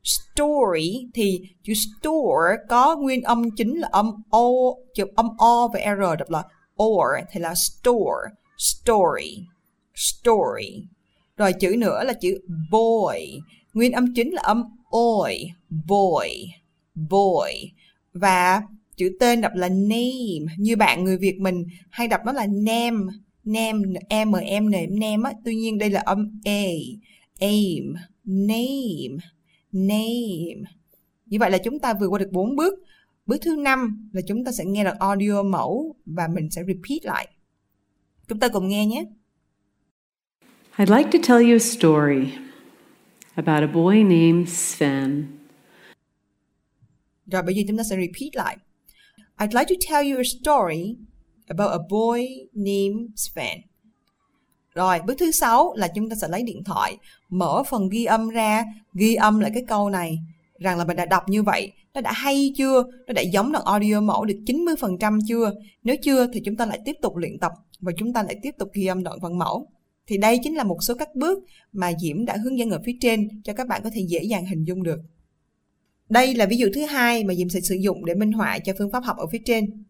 story 0.05 1.07
thì 1.15 1.41
chữ 1.63 1.73
store 1.75 2.57
có 2.69 2.97
nguyên 2.97 3.23
âm 3.23 3.51
chính 3.57 3.77
là 3.79 3.89
âm 3.93 4.07
o, 4.31 4.49
chữ 4.95 5.05
âm 5.17 5.29
o 5.39 5.69
và 5.69 5.81
r 5.97 6.19
đọc 6.19 6.31
là 6.31 6.43
or 6.83 7.07
thì 7.31 7.41
là 7.41 7.55
store, 7.55 8.35
story 8.59 9.47
story. 9.95 10.85
Rồi 11.37 11.53
chữ 11.53 11.77
nữa 11.79 12.05
là 12.05 12.13
chữ 12.13 12.39
boy, 12.71 13.41
nguyên 13.75 13.93
âm 13.93 14.15
chính 14.15 14.31
là 14.31 14.43
âm 14.43 14.63
oi, 14.91 15.39
boy 15.71 16.29
boy. 16.95 17.73
Và 18.13 18.63
chữ 18.97 19.17
tên 19.21 19.41
đọc 19.41 19.53
là 19.55 19.69
name, 19.69 20.55
như 20.59 20.77
bạn 20.77 21.05
người 21.05 21.19
Việt 21.19 21.39
mình 21.39 21.65
hay 21.91 22.09
đọc 22.09 22.21
nó 22.27 22.33
là 22.33 22.47
name 22.47 22.97
name 23.45 23.79
m 24.09 24.31
m 24.31 24.71
n 24.71 25.01
name 25.01 25.23
á. 25.25 25.33
Tuy 25.45 25.55
nhiên 25.55 25.79
đây 25.79 25.91
là 25.91 26.01
âm 26.01 26.41
a, 26.45 26.65
aim, 27.41 27.95
name 28.25 29.17
name. 29.73 30.63
Như 31.27 31.39
vậy 31.41 31.51
là 31.51 31.59
chúng 31.59 31.79
ta 31.79 31.95
vừa 31.95 32.07
qua 32.07 32.19
được 32.19 32.29
4 32.33 32.57
bước. 32.57 32.75
Bước 33.27 33.37
thứ 33.43 33.57
năm 33.57 34.11
là 34.13 34.21
chúng 34.29 34.45
ta 34.45 34.53
sẽ 34.53 34.65
nghe 34.65 34.85
được 34.85 34.99
audio 34.99 35.43
mẫu 35.43 35.97
và 36.07 36.29
mình 36.29 36.51
sẽ 36.51 36.63
repeat 36.67 37.05
lại. 37.05 37.29
Chúng 38.29 38.39
ta 38.39 38.49
cùng 38.49 38.69
nghe 38.69 38.87
nhé. 38.87 39.05
I'd 40.79 40.91
like 40.91 41.11
to 41.11 41.19
tell 41.29 41.51
you 41.51 41.57
a 41.57 41.59
story 41.59 42.33
about 43.35 43.63
a 43.63 43.67
boy 43.67 44.03
named 44.03 44.49
Sven. 44.49 45.27
Rồi 47.27 47.43
bây 47.43 47.55
giờ 47.55 47.63
chúng 47.69 47.77
ta 47.77 47.83
sẽ 47.83 47.97
repeat 47.97 48.37
lại. 48.37 48.57
I'd 49.39 49.55
like 49.55 49.75
to 49.75 49.75
tell 49.91 50.13
you 50.13 50.19
a 50.19 50.25
story 50.41 50.97
about 51.47 51.71
a 51.71 51.79
boy 51.91 52.21
named 52.53 53.11
Sven. 53.17 53.72
Rồi, 54.75 55.01
bước 55.07 55.15
thứ 55.19 55.31
sáu 55.31 55.75
là 55.77 55.89
chúng 55.89 56.09
ta 56.11 56.17
sẽ 56.17 56.29
lấy 56.29 56.43
điện 56.43 56.65
thoại, 56.65 56.97
mở 57.29 57.63
phần 57.71 57.89
ghi 57.89 58.05
âm 58.05 58.29
ra, 58.29 58.65
ghi 58.95 59.15
âm 59.15 59.41
lại 59.41 59.51
cái 59.55 59.65
câu 59.69 59.91
này 59.91 60.19
rằng 60.59 60.79
là 60.79 60.85
mình 60.85 60.97
đã 60.97 61.07
đọc 61.07 61.29
như 61.29 61.43
vậy, 61.43 61.73
nó 61.95 62.01
đã 62.01 62.13
hay 62.13 62.53
chưa, 62.57 62.85
nó 63.07 63.13
đã 63.13 63.23
giống 63.23 63.53
đoạn 63.53 63.65
audio 63.65 64.01
mẫu 64.01 64.25
được 64.25 64.39
90% 64.47 65.19
chưa? 65.29 65.53
Nếu 65.85 65.97
chưa 66.03 66.27
thì 66.33 66.41
chúng 66.45 66.57
ta 66.57 66.67
lại 66.67 66.81
tiếp 66.85 66.97
tục 67.03 67.17
luyện 67.17 67.39
tập 67.39 67.53
và 67.81 67.93
chúng 67.97 68.13
ta 68.13 68.23
lại 68.23 68.37
tiếp 68.43 68.55
tục 68.59 68.71
ghi 68.73 68.87
âm 68.87 69.03
đoạn 69.03 69.19
văn 69.21 69.39
mẫu. 69.39 69.69
Thì 70.07 70.19
đây 70.19 70.39
chính 70.43 70.57
là 70.57 70.65
một 70.65 70.79
số 70.81 70.95
các 70.95 71.15
bước 71.15 71.39
mà 71.73 71.93
Diễm 72.01 72.25
đã 72.25 72.37
hướng 72.45 72.59
dẫn 72.59 72.71
ở 72.71 72.81
phía 72.85 72.97
trên 73.01 73.43
cho 73.45 73.53
các 73.53 73.69
bạn 73.69 73.81
có 73.85 73.91
thể 73.95 74.01
dễ 74.09 74.23
dàng 74.23 74.47
hình 74.47 74.65
dung 74.65 74.83
được. 74.83 75.01
Đây 76.09 76.35
là 76.35 76.47
ví 76.47 76.57
dụ 76.57 76.69
thứ 76.75 76.85
hai 76.85 77.25
mà 77.25 77.35
Diễm 77.35 77.49
sẽ 77.49 77.61
sử 77.61 77.75
dụng 77.75 78.05
để 78.05 78.15
minh 78.15 78.33
họa 78.33 78.59
cho 78.59 78.73
phương 78.79 78.91
pháp 78.91 79.05
học 79.05 79.17
ở 79.17 79.27
phía 79.27 79.43
trên. 79.45 79.85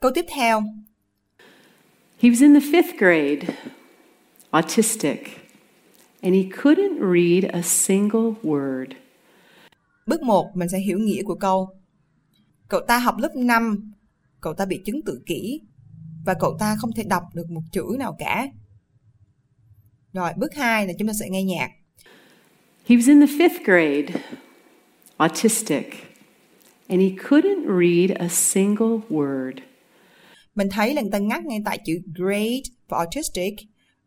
Câu 0.00 0.10
tiếp 0.14 0.24
theo. 0.28 0.62
He 2.20 2.30
was 2.30 2.42
in 2.42 2.54
the 2.54 2.60
fifth 2.60 2.96
grade, 2.98 3.54
autistic, 4.52 5.18
and 6.22 6.34
he 6.34 6.42
couldn't 6.62 6.98
read 7.00 7.44
a 7.52 7.62
single 7.62 8.34
word. 8.42 8.86
Bước 10.06 10.22
1 10.22 10.50
mình 10.54 10.68
sẽ 10.68 10.78
hiểu 10.78 10.98
nghĩa 10.98 11.22
của 11.22 11.34
câu. 11.34 11.68
Cậu 12.68 12.80
ta 12.80 12.98
học 12.98 13.14
lớp 13.18 13.36
5, 13.36 13.92
cậu 14.40 14.54
ta 14.54 14.64
bị 14.64 14.82
chứng 14.84 15.02
tự 15.06 15.22
kỷ 15.26 15.60
và 16.26 16.34
cậu 16.40 16.56
ta 16.58 16.76
không 16.80 16.90
thể 16.96 17.02
đọc 17.02 17.22
được 17.34 17.50
một 17.50 17.62
chữ 17.72 17.82
nào 17.98 18.16
cả. 18.18 18.48
Rồi, 20.12 20.30
bước 20.36 20.54
2 20.54 20.86
là 20.86 20.92
chúng 20.98 21.08
ta 21.08 21.14
sẽ 21.14 21.30
nghe 21.30 21.44
nhạc. 21.44 21.70
He 22.86 22.96
was 22.96 23.08
in 23.08 23.26
the 23.26 23.26
fifth 23.26 23.64
grade, 23.64 24.20
autistic, 25.16 25.84
and 26.88 27.00
he 27.00 27.08
couldn't 27.08 27.80
read 27.80 28.18
a 28.18 28.28
single 28.28 28.98
word. 29.08 29.52
Mình 30.54 30.68
thấy 30.70 30.94
là 30.94 31.02
người 31.02 31.10
ta 31.10 31.18
ngắt 31.18 31.44
ngay 31.44 31.62
tại 31.64 31.78
chữ 31.84 32.00
grade 32.14 32.62
và 32.88 32.98
autistic, 32.98 33.54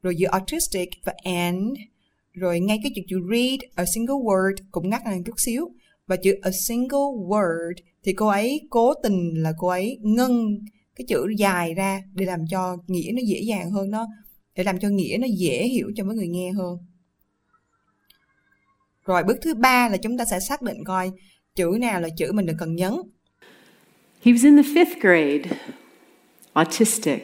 rồi 0.06 0.16
giữa 0.16 0.28
autistic 0.32 0.90
và 1.04 1.14
and, 1.24 1.78
rồi 2.34 2.60
ngay 2.60 2.80
cái 2.84 2.92
chữ 2.96 3.02
chữ 3.08 3.20
read 3.32 3.60
a 3.76 3.84
single 3.96 4.16
word 4.16 4.54
cũng 4.72 4.90
ngắt 4.90 5.02
lên 5.12 5.24
chút 5.24 5.34
xíu. 5.38 5.72
Và 6.08 6.16
chữ 6.16 6.36
a 6.42 6.52
single 6.68 7.10
word 7.28 7.74
thì 8.04 8.14
cô 8.14 8.28
ấy 8.28 8.68
cố 8.70 8.94
tình 9.04 9.34
là 9.36 9.54
cô 9.58 9.68
ấy 9.68 9.98
ngân 10.02 10.60
cái 10.96 11.06
chữ 11.08 11.26
dài 11.38 11.74
ra 11.74 12.02
để 12.14 12.26
làm 12.26 12.40
cho 12.50 12.78
nghĩa 12.88 13.12
nó 13.14 13.22
dễ 13.26 13.40
dàng 13.42 13.72
hơn 13.72 13.92
nó 13.92 14.08
để 14.56 14.64
làm 14.64 14.80
cho 14.80 14.90
nghĩa 14.90 15.18
nó 15.20 15.28
dễ 15.38 15.68
hiểu 15.68 15.92
cho 15.96 16.04
mấy 16.04 16.16
người 16.16 16.28
nghe 16.28 16.52
hơn. 16.52 16.78
Rồi 19.06 19.24
bước 19.24 19.38
thứ 19.42 19.54
ba 19.54 19.90
là 19.90 19.98
chúng 19.98 20.18
ta 20.18 20.26
sẽ 20.26 20.40
xác 20.40 20.62
định 20.62 20.84
coi 20.84 21.12
chữ 21.56 21.78
nào 21.80 22.02
là 22.02 22.10
chữ 22.18 22.32
mình 22.32 22.46
được 22.46 22.56
cần 22.60 22.76
nhấn. 22.76 22.94
He 24.22 24.32
was 24.32 24.46
in 24.46 24.64
the 24.64 24.70
fifth 24.70 25.00
grade, 25.02 25.58
autistic, 26.54 27.22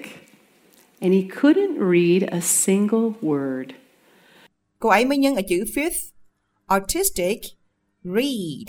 and 1.02 1.14
he 1.14 1.22
couldn't 1.42 1.78
read 1.92 2.30
a 2.30 2.40
single 2.42 3.12
word. 3.22 3.66
Cô 4.80 4.90
ấy 4.90 5.06
mới 5.06 5.18
nhấn 5.18 5.36
ở 5.36 5.42
chữ 5.50 5.64
fifth, 5.76 6.12
autistic, 6.66 7.40
read. 8.04 8.68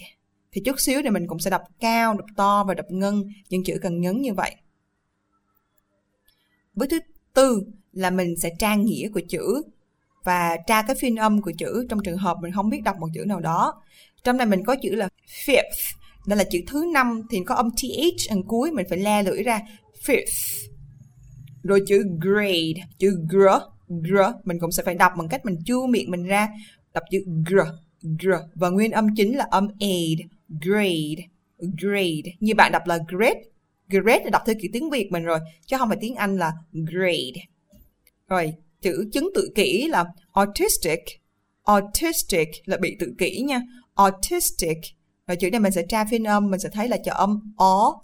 Thì 0.53 0.61
chút 0.65 0.75
xíu 0.79 1.03
thì 1.03 1.11
mình 1.11 1.27
cũng 1.27 1.39
sẽ 1.39 1.51
đọc 1.51 1.63
cao, 1.81 2.15
đọc 2.15 2.27
to 2.37 2.65
và 2.69 2.75
đọc 2.75 2.87
ngân 2.89 3.25
những 3.49 3.65
chữ 3.65 3.79
cần 3.83 4.01
nhấn 4.01 4.23
như 4.23 4.35
vậy. 4.35 4.55
Bước 6.75 6.87
thứ 6.91 6.99
tư 7.35 7.63
là 7.93 8.11
mình 8.11 8.37
sẽ 8.37 8.51
tra 8.59 8.75
nghĩa 8.75 9.09
của 9.15 9.21
chữ 9.29 9.63
và 10.25 10.57
tra 10.67 10.83
cái 10.83 10.97
phiên 11.01 11.17
âm 11.17 11.43
của 11.43 11.53
chữ 11.59 11.87
trong 11.89 12.03
trường 12.05 12.19
hợp 12.19 12.37
mình 12.43 12.53
không 12.53 12.71
biết 12.71 12.81
đọc 12.85 12.97
một 13.01 13.09
chữ 13.15 13.25
nào 13.25 13.41
đó. 13.41 13.83
Trong 14.25 14.37
này 14.37 14.47
mình 14.47 14.65
có 14.65 14.77
chữ 14.83 14.95
là 14.95 15.09
fifth, 15.47 15.97
đây 16.27 16.39
là 16.39 16.45
chữ 16.45 16.59
thứ 16.67 16.87
năm 16.93 17.23
thì 17.31 17.39
có 17.47 17.55
âm 17.55 17.71
th 17.71 17.85
ở 18.31 18.37
cuối 18.47 18.71
mình 18.71 18.87
phải 18.89 18.99
le 18.99 19.23
lưỡi 19.23 19.43
ra 19.43 19.61
fifth. 20.03 20.72
Rồi 21.63 21.83
chữ 21.87 22.05
grade, 22.21 22.87
chữ 22.99 23.17
gr, 23.29 23.47
gr 23.89 24.21
mình 24.45 24.59
cũng 24.61 24.73
sẽ 24.73 24.83
phải 24.83 24.95
đọc 24.95 25.13
bằng 25.19 25.29
cách 25.29 25.45
mình 25.45 25.57
chu 25.67 25.87
miệng 25.87 26.11
mình 26.11 26.25
ra, 26.25 26.49
đọc 26.95 27.05
chữ 27.11 27.25
gr, 27.47 27.59
gr 28.03 28.33
và 28.55 28.69
nguyên 28.69 28.93
âm 28.93 29.07
chính 29.17 29.37
là 29.37 29.47
âm 29.51 29.69
aid, 29.81 30.19
grade, 30.61 31.29
grade. 31.59 32.33
Như 32.41 32.55
bạn 32.55 32.73
đọc 32.73 32.83
là 32.87 32.99
great, 33.09 33.37
great 33.89 34.25
là 34.25 34.31
đọc 34.31 34.43
theo 34.47 34.55
kiểu 34.61 34.71
tiếng 34.73 34.91
Việt 34.91 35.13
mình 35.13 35.25
rồi, 35.25 35.39
chứ 35.67 35.77
không 35.79 35.89
phải 35.89 35.99
tiếng 36.01 36.15
Anh 36.15 36.37
là 36.37 36.53
grade. 36.73 37.47
Rồi, 38.29 38.55
chữ 38.81 39.09
chứng 39.13 39.31
tự 39.35 39.53
kỷ 39.55 39.89
là 39.89 40.05
autistic. 40.33 41.01
Autistic 41.65 42.49
là 42.65 42.77
bị 42.77 42.97
tự 43.01 43.15
kỷ 43.19 43.43
nha. 43.43 43.63
Autistic. 43.95 44.79
Rồi 45.27 45.37
chữ 45.37 45.51
này 45.51 45.61
mình 45.61 45.73
sẽ 45.73 45.83
tra 45.89 46.05
phiên 46.05 46.25
âm, 46.25 46.51
mình 46.51 46.61
sẽ 46.61 46.69
thấy 46.73 46.89
là 46.89 46.97
chữ 47.05 47.11
âm 47.15 47.55
o, 47.57 48.01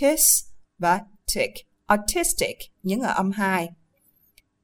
tis 0.00 0.44
và 0.78 1.00
tic. 1.34 1.50
Autistic, 1.86 2.56
nhấn 2.82 3.00
ở 3.00 3.14
âm 3.14 3.30
2. 3.30 3.68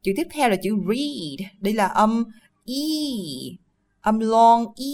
Chữ 0.02 0.12
tiếp 0.16 0.26
theo 0.30 0.48
là 0.48 0.56
chữ 0.62 0.76
read. 0.88 1.48
Đây 1.60 1.74
là 1.74 1.86
âm 1.86 2.24
e, 2.66 2.74
âm 4.00 4.18
long 4.18 4.64
e. 4.64 4.92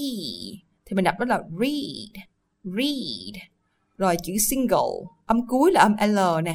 Thì 0.87 0.94
mình 0.94 1.04
đọc 1.04 1.14
đó 1.18 1.26
là 1.26 1.42
read, 1.61 2.25
read. 2.64 3.42
Rồi 3.99 4.16
chữ 4.23 4.32
single, 4.50 5.06
âm 5.26 5.47
cuối 5.47 5.73
là 5.73 5.80
âm 5.80 5.97
L 6.11 6.18
nè. 6.44 6.54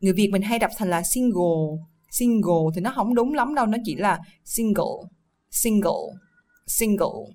Người 0.00 0.12
Việt 0.12 0.28
mình 0.32 0.42
hay 0.42 0.58
đọc 0.58 0.70
thành 0.78 0.90
là 0.90 1.02
single, 1.02 1.84
single 2.14 2.70
thì 2.74 2.80
nó 2.80 2.92
không 2.94 3.14
đúng 3.14 3.34
lắm 3.34 3.54
đâu 3.54 3.66
nó 3.66 3.78
chỉ 3.84 3.94
là 3.94 4.18
single 4.44 5.08
single 5.50 6.18
single 6.66 7.34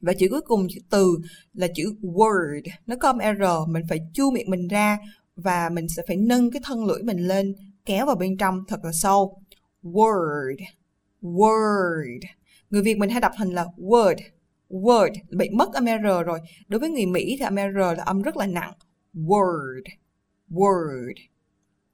và 0.00 0.12
chữ 0.12 0.26
cuối 0.30 0.40
cùng 0.40 0.66
chữ 0.70 0.80
từ 0.90 1.18
là 1.54 1.66
chữ 1.74 1.94
word 2.02 2.62
nó 2.86 2.96
có 3.00 3.08
âm 3.08 3.18
r 3.18 3.42
mình 3.68 3.82
phải 3.88 3.98
chu 4.14 4.30
miệng 4.30 4.50
mình 4.50 4.68
ra 4.68 4.98
và 5.36 5.68
mình 5.68 5.88
sẽ 5.88 6.02
phải 6.08 6.16
nâng 6.16 6.50
cái 6.50 6.62
thân 6.64 6.84
lưỡi 6.84 7.02
mình 7.02 7.18
lên 7.18 7.54
kéo 7.84 8.06
vào 8.06 8.16
bên 8.16 8.36
trong 8.36 8.64
thật 8.68 8.84
là 8.84 8.92
sâu. 8.92 9.42
Word 9.82 10.56
word. 11.22 12.20
Người 12.70 12.82
việt 12.82 12.98
mình 12.98 13.10
hay 13.10 13.20
đọc 13.20 13.32
thành 13.36 13.50
là 13.50 13.66
word 13.76 14.16
word. 14.70 15.12
Bị 15.30 15.50
mất 15.50 15.72
âm 15.72 15.84
r 15.84 16.26
rồi. 16.26 16.40
Đối 16.68 16.80
với 16.80 16.90
người 16.90 17.06
mỹ 17.06 17.36
thì 17.38 17.44
âm 17.44 17.56
r 17.56 17.76
là 17.76 18.02
âm 18.04 18.22
rất 18.22 18.36
là 18.36 18.46
nặng. 18.46 18.72
Word 19.14 19.82
word. 20.50 21.12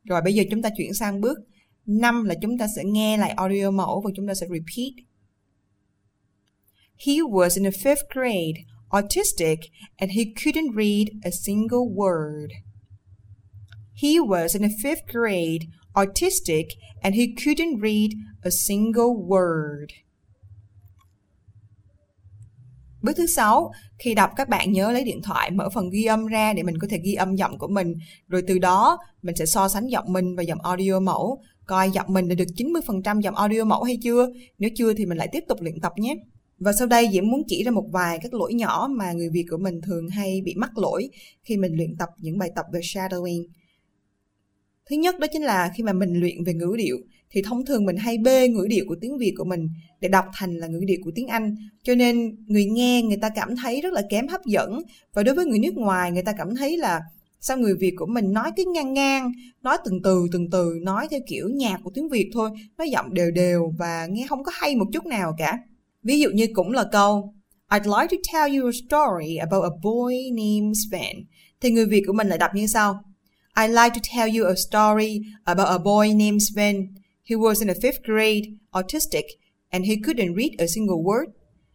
Rồi 0.04 0.23
bây 0.23 0.35
giờ 0.35 0.42
chúng 0.50 0.62
ta 0.62 0.71
chuyển 0.76 0.95
sang 0.95 1.21
bước 1.21 1.38
năm 1.87 2.25
là 2.25 2.35
chúng 2.42 2.59
ta 2.59 2.66
sẽ 2.76 2.85
nghe 2.85 3.16
lại 3.16 3.30
audio 3.30 3.71
mẫu 3.71 4.00
và 4.00 4.11
chúng 4.16 4.26
ta 4.28 4.35
sẽ 4.35 4.47
repeat. 4.47 5.07
He 7.07 7.14
was 7.14 7.62
in 7.62 7.64
the 7.64 7.78
fifth 7.78 8.07
grade, 8.14 8.64
autistic, 8.90 9.59
and 9.97 10.11
he 10.11 10.25
couldn't 10.25 10.75
read 10.76 11.09
a 11.23 11.30
single 11.30 11.87
word. 11.95 12.49
He 14.02 14.08
was 14.08 14.54
in 14.54 14.62
the 14.62 14.74
fifth 14.82 15.06
grade, 15.12 15.66
autistic, 15.94 16.66
and 17.02 17.14
he 17.14 17.26
couldn't 17.26 17.80
read 17.82 18.10
a 18.42 18.50
single 18.50 19.14
word. 19.28 19.86
Bước 23.02 23.12
thứ 23.16 23.26
sáu, 23.26 23.72
khi 23.98 24.14
đọc 24.14 24.30
các 24.36 24.48
bạn 24.48 24.72
nhớ 24.72 24.92
lấy 24.92 25.04
điện 25.04 25.22
thoại 25.22 25.50
mở 25.50 25.68
phần 25.74 25.90
ghi 25.90 26.04
âm 26.04 26.26
ra 26.26 26.52
để 26.52 26.62
mình 26.62 26.78
có 26.78 26.86
thể 26.90 26.98
ghi 27.04 27.14
âm 27.14 27.36
giọng 27.36 27.58
của 27.58 27.68
mình. 27.68 27.94
Rồi 28.28 28.42
từ 28.46 28.58
đó 28.58 28.98
mình 29.22 29.36
sẽ 29.36 29.46
so 29.46 29.68
sánh 29.68 29.86
giọng 29.86 30.12
mình 30.12 30.36
và 30.36 30.42
giọng 30.42 30.60
audio 30.62 31.00
mẫu 31.00 31.42
coi 31.66 31.90
giọng 31.90 32.06
mình 32.08 32.28
đã 32.28 32.34
được 32.34 32.48
90% 32.56 33.20
giọng 33.20 33.34
audio 33.34 33.64
mẫu 33.64 33.82
hay 33.82 33.98
chưa. 34.02 34.28
Nếu 34.58 34.70
chưa 34.76 34.94
thì 34.94 35.06
mình 35.06 35.18
lại 35.18 35.28
tiếp 35.32 35.44
tục 35.48 35.60
luyện 35.60 35.80
tập 35.80 35.92
nhé. 35.96 36.14
Và 36.58 36.72
sau 36.72 36.86
đây 36.86 37.08
Diễm 37.12 37.28
muốn 37.28 37.42
chỉ 37.46 37.64
ra 37.64 37.70
một 37.70 37.84
vài 37.92 38.18
các 38.22 38.34
lỗi 38.34 38.54
nhỏ 38.54 38.88
mà 38.90 39.12
người 39.12 39.28
Việt 39.32 39.44
của 39.50 39.58
mình 39.58 39.80
thường 39.80 40.08
hay 40.08 40.40
bị 40.44 40.54
mắc 40.56 40.78
lỗi 40.78 41.08
khi 41.42 41.56
mình 41.56 41.72
luyện 41.76 41.96
tập 41.98 42.08
những 42.18 42.38
bài 42.38 42.50
tập 42.56 42.66
về 42.72 42.80
shadowing. 42.80 43.44
Thứ 44.90 44.97
nhất 44.97 45.18
đó 45.18 45.26
chính 45.33 45.42
là 45.42 45.71
khi 45.76 45.83
mà 45.83 45.92
mình 45.92 46.21
luyện 46.21 46.45
về 46.45 46.54
ngữ 46.54 46.75
điệu 46.78 46.97
thì 47.30 47.42
thông 47.42 47.66
thường 47.66 47.85
mình 47.85 47.97
hay 47.97 48.18
bê 48.18 48.49
ngữ 48.49 48.66
điệu 48.68 48.85
của 48.88 48.97
tiếng 49.00 49.18
Việt 49.18 49.35
của 49.38 49.45
mình 49.45 49.68
để 50.00 50.09
đọc 50.09 50.25
thành 50.35 50.57
là 50.57 50.66
ngữ 50.66 50.80
điệu 50.87 50.99
của 51.04 51.11
tiếng 51.14 51.28
Anh. 51.28 51.57
Cho 51.83 51.95
nên 51.95 52.37
người 52.47 52.64
nghe 52.64 53.02
người 53.02 53.16
ta 53.16 53.28
cảm 53.28 53.57
thấy 53.57 53.80
rất 53.80 53.92
là 53.92 54.02
kém 54.11 54.28
hấp 54.28 54.45
dẫn 54.45 54.83
và 55.14 55.23
đối 55.23 55.35
với 55.35 55.47
người 55.47 55.59
nước 55.59 55.75
ngoài 55.75 56.12
người 56.12 56.23
ta 56.23 56.33
cảm 56.38 56.57
thấy 56.57 56.76
là 56.76 57.00
sao 57.40 57.57
người 57.57 57.75
Việt 57.75 57.95
của 57.97 58.07
mình 58.07 58.33
nói 58.33 58.50
cứ 58.57 58.64
ngang 58.75 58.95
ngang, 58.95 59.33
nói 59.62 59.76
từng 59.85 60.02
từ 60.02 60.26
từng 60.33 60.50
từ, 60.50 60.78
nói 60.83 61.09
theo 61.11 61.21
kiểu 61.26 61.49
nhạc 61.49 61.80
của 61.85 61.90
tiếng 61.95 62.09
Việt 62.09 62.30
thôi, 62.33 62.50
nói 62.78 62.90
giọng 62.90 63.14
đều 63.14 63.30
đều 63.30 63.73
và 63.78 64.07
nghe 64.11 64.26
không 64.28 64.45
có 64.45 64.52
hay 64.54 64.76
một 64.76 64.87
chút 64.92 65.07
nào 65.07 65.35
cả. 65.38 65.59
Ví 66.02 66.21
dụ 66.21 66.30
như 66.30 66.47
cũng 66.54 66.73
là 66.73 66.85
câu 66.92 67.35
I'd 67.71 67.87
like 67.87 68.16
to 68.16 68.16
tell 68.33 68.57
you 68.57 68.66
a 68.66 68.73
story 68.73 69.37
about 69.37 69.64
a 69.64 69.73
boy 69.83 70.30
named 70.30 70.76
Sven. 70.88 71.16
Thì 71.61 71.71
người 71.71 71.87
Việt 71.87 72.02
của 72.07 72.12
mình 72.12 72.28
lại 72.28 72.38
đọc 72.38 72.50
như 72.54 72.66
sau. 72.66 73.02
I'd 73.58 73.70
like 73.70 73.94
to 73.94 74.00
tell 74.14 74.28
you 74.28 74.46
a 74.46 74.54
story 74.56 75.20
about 75.44 75.68
a 75.68 75.78
boy 75.78 76.14
named 76.14 76.42
Sven. 76.42 76.94
He 77.24 77.36
was 77.36 77.60
in 77.60 77.68
the 77.68 77.74
fifth 77.74 78.02
grade, 78.04 78.44
autistic, 78.70 79.24
and 79.70 79.84
he 79.84 79.96
couldn't 79.96 80.36
read 80.36 80.50
a 80.58 80.66
single 80.66 81.02
word. 81.02 81.26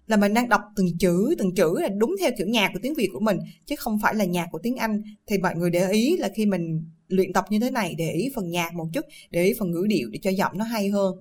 Là 0.07 0.17
mình 0.17 0.33
đang 0.33 0.49
đọc 0.49 0.61
từng 0.75 0.97
chữ 0.99 1.35
từng 1.37 1.55
chữ 1.55 1.75
là 1.81 1.89
đúng 1.97 2.15
theo 2.19 2.31
kiểu 2.37 2.47
nhạc 2.47 2.69
của 2.73 2.79
tiếng 2.83 2.93
Việt 2.93 3.09
của 3.13 3.19
mình 3.19 3.37
chứ 3.65 3.75
không 3.75 3.99
phải 4.01 4.15
là 4.15 4.25
nhạc 4.25 4.47
của 4.51 4.59
tiếng 4.63 4.75
Anh. 4.75 5.01
Thì 5.27 5.37
mọi 5.37 5.55
người 5.55 5.69
để 5.69 5.91
ý 5.91 6.17
là 6.17 6.29
khi 6.35 6.45
mình 6.45 6.85
luyện 7.07 7.33
tập 7.33 7.45
như 7.49 7.59
thế 7.59 7.71
này 7.71 7.95
để 7.97 8.11
ý 8.11 8.29
phần 8.35 8.51
nhạc 8.51 8.73
một 8.73 8.87
chút 8.93 9.05
để 9.31 9.43
ý 9.43 9.53
phần 9.59 9.71
ngữ 9.71 9.85
điệu 9.87 10.09
để 10.11 10.19
cho 10.23 10.31
giọng 10.31 10.51
nó 10.55 10.65
hay 10.65 10.89
hơn. 10.89 11.15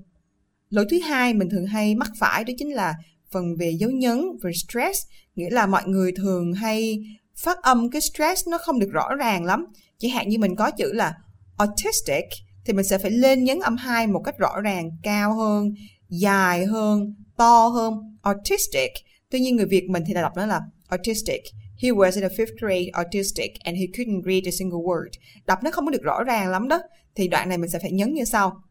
Lỗi 0.70 0.86
thứ 0.90 0.98
hai 0.98 1.34
mình 1.34 1.48
thường 1.50 1.66
hay 1.66 1.94
mắc 1.94 2.10
phải 2.18 2.44
đó 2.44 2.52
chính 2.58 2.70
là 2.70 2.94
phần 3.30 3.56
về 3.56 3.70
dấu 3.70 3.90
nhấn 3.90 4.22
về 4.42 4.52
stress. 4.52 4.98
Nghĩa 5.36 5.50
là 5.50 5.66
mọi 5.66 5.82
người 5.86 6.12
thường 6.12 6.52
hay 6.52 6.98
phát 7.36 7.62
âm 7.62 7.90
cái 7.90 8.00
stress 8.00 8.48
nó 8.48 8.58
không 8.58 8.78
được 8.78 8.90
rõ 8.92 9.08
ràng 9.18 9.44
lắm 9.44 9.66
chỉ 10.02 10.08
hạn 10.08 10.28
như 10.28 10.38
mình 10.38 10.56
có 10.56 10.70
chữ 10.70 10.92
là 10.92 11.14
autistic 11.56 12.24
thì 12.64 12.72
mình 12.72 12.84
sẽ 12.84 12.98
phải 12.98 13.10
lên 13.10 13.44
nhấn 13.44 13.60
âm 13.60 13.76
hai 13.76 14.06
một 14.06 14.22
cách 14.24 14.38
rõ 14.38 14.60
ràng 14.60 14.90
cao 15.02 15.34
hơn 15.34 15.74
dài 16.08 16.66
hơn 16.66 17.14
to 17.36 17.66
hơn 17.66 17.94
autistic 18.22 18.90
tuy 19.30 19.40
nhiên 19.40 19.56
người 19.56 19.66
Việt 19.66 19.84
mình 19.90 20.02
thì 20.06 20.14
là 20.14 20.22
đọc 20.22 20.32
nó 20.36 20.46
là 20.46 20.60
autistic 20.88 21.40
He 21.82 21.90
was 21.90 22.14
in 22.14 22.28
the 22.28 22.34
fifth 22.36 22.56
grade 22.60 22.90
autistic 22.92 23.50
and 23.64 23.78
he 23.78 23.86
couldn't 23.86 24.22
read 24.24 24.46
a 24.46 24.50
single 24.50 24.78
word. 24.78 25.08
Đọc 25.46 25.58
nó 25.62 25.70
không 25.70 25.84
có 25.84 25.90
được 25.90 26.02
rõ 26.02 26.24
ràng 26.24 26.50
lắm 26.50 26.68
đó. 26.68 26.80
Thì 27.14 27.28
đoạn 27.28 27.48
này 27.48 27.58
mình 27.58 27.70
sẽ 27.70 27.78
phải 27.78 27.92
nhấn 27.92 28.14
như 28.14 28.24
sau. 28.24 28.62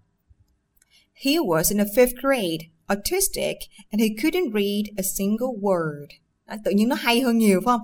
He 1.13 1.31
was 1.31 1.63
in 1.69 1.77
the 1.77 1.93
fifth 1.95 2.21
grade, 2.21 2.65
autistic, 2.87 3.55
and 3.89 4.01
he 4.01 4.07
couldn't 4.07 4.51
read 4.53 4.97
a 4.97 5.03
single 5.03 5.59
word. 5.61 6.05
Đó, 6.47 6.55
tự 6.65 6.71
nhiên 6.71 6.89
nó 6.89 6.95
hay 6.95 7.21
hơn 7.21 7.37
nhiều 7.37 7.61
phải 7.65 7.71
không? 7.71 7.81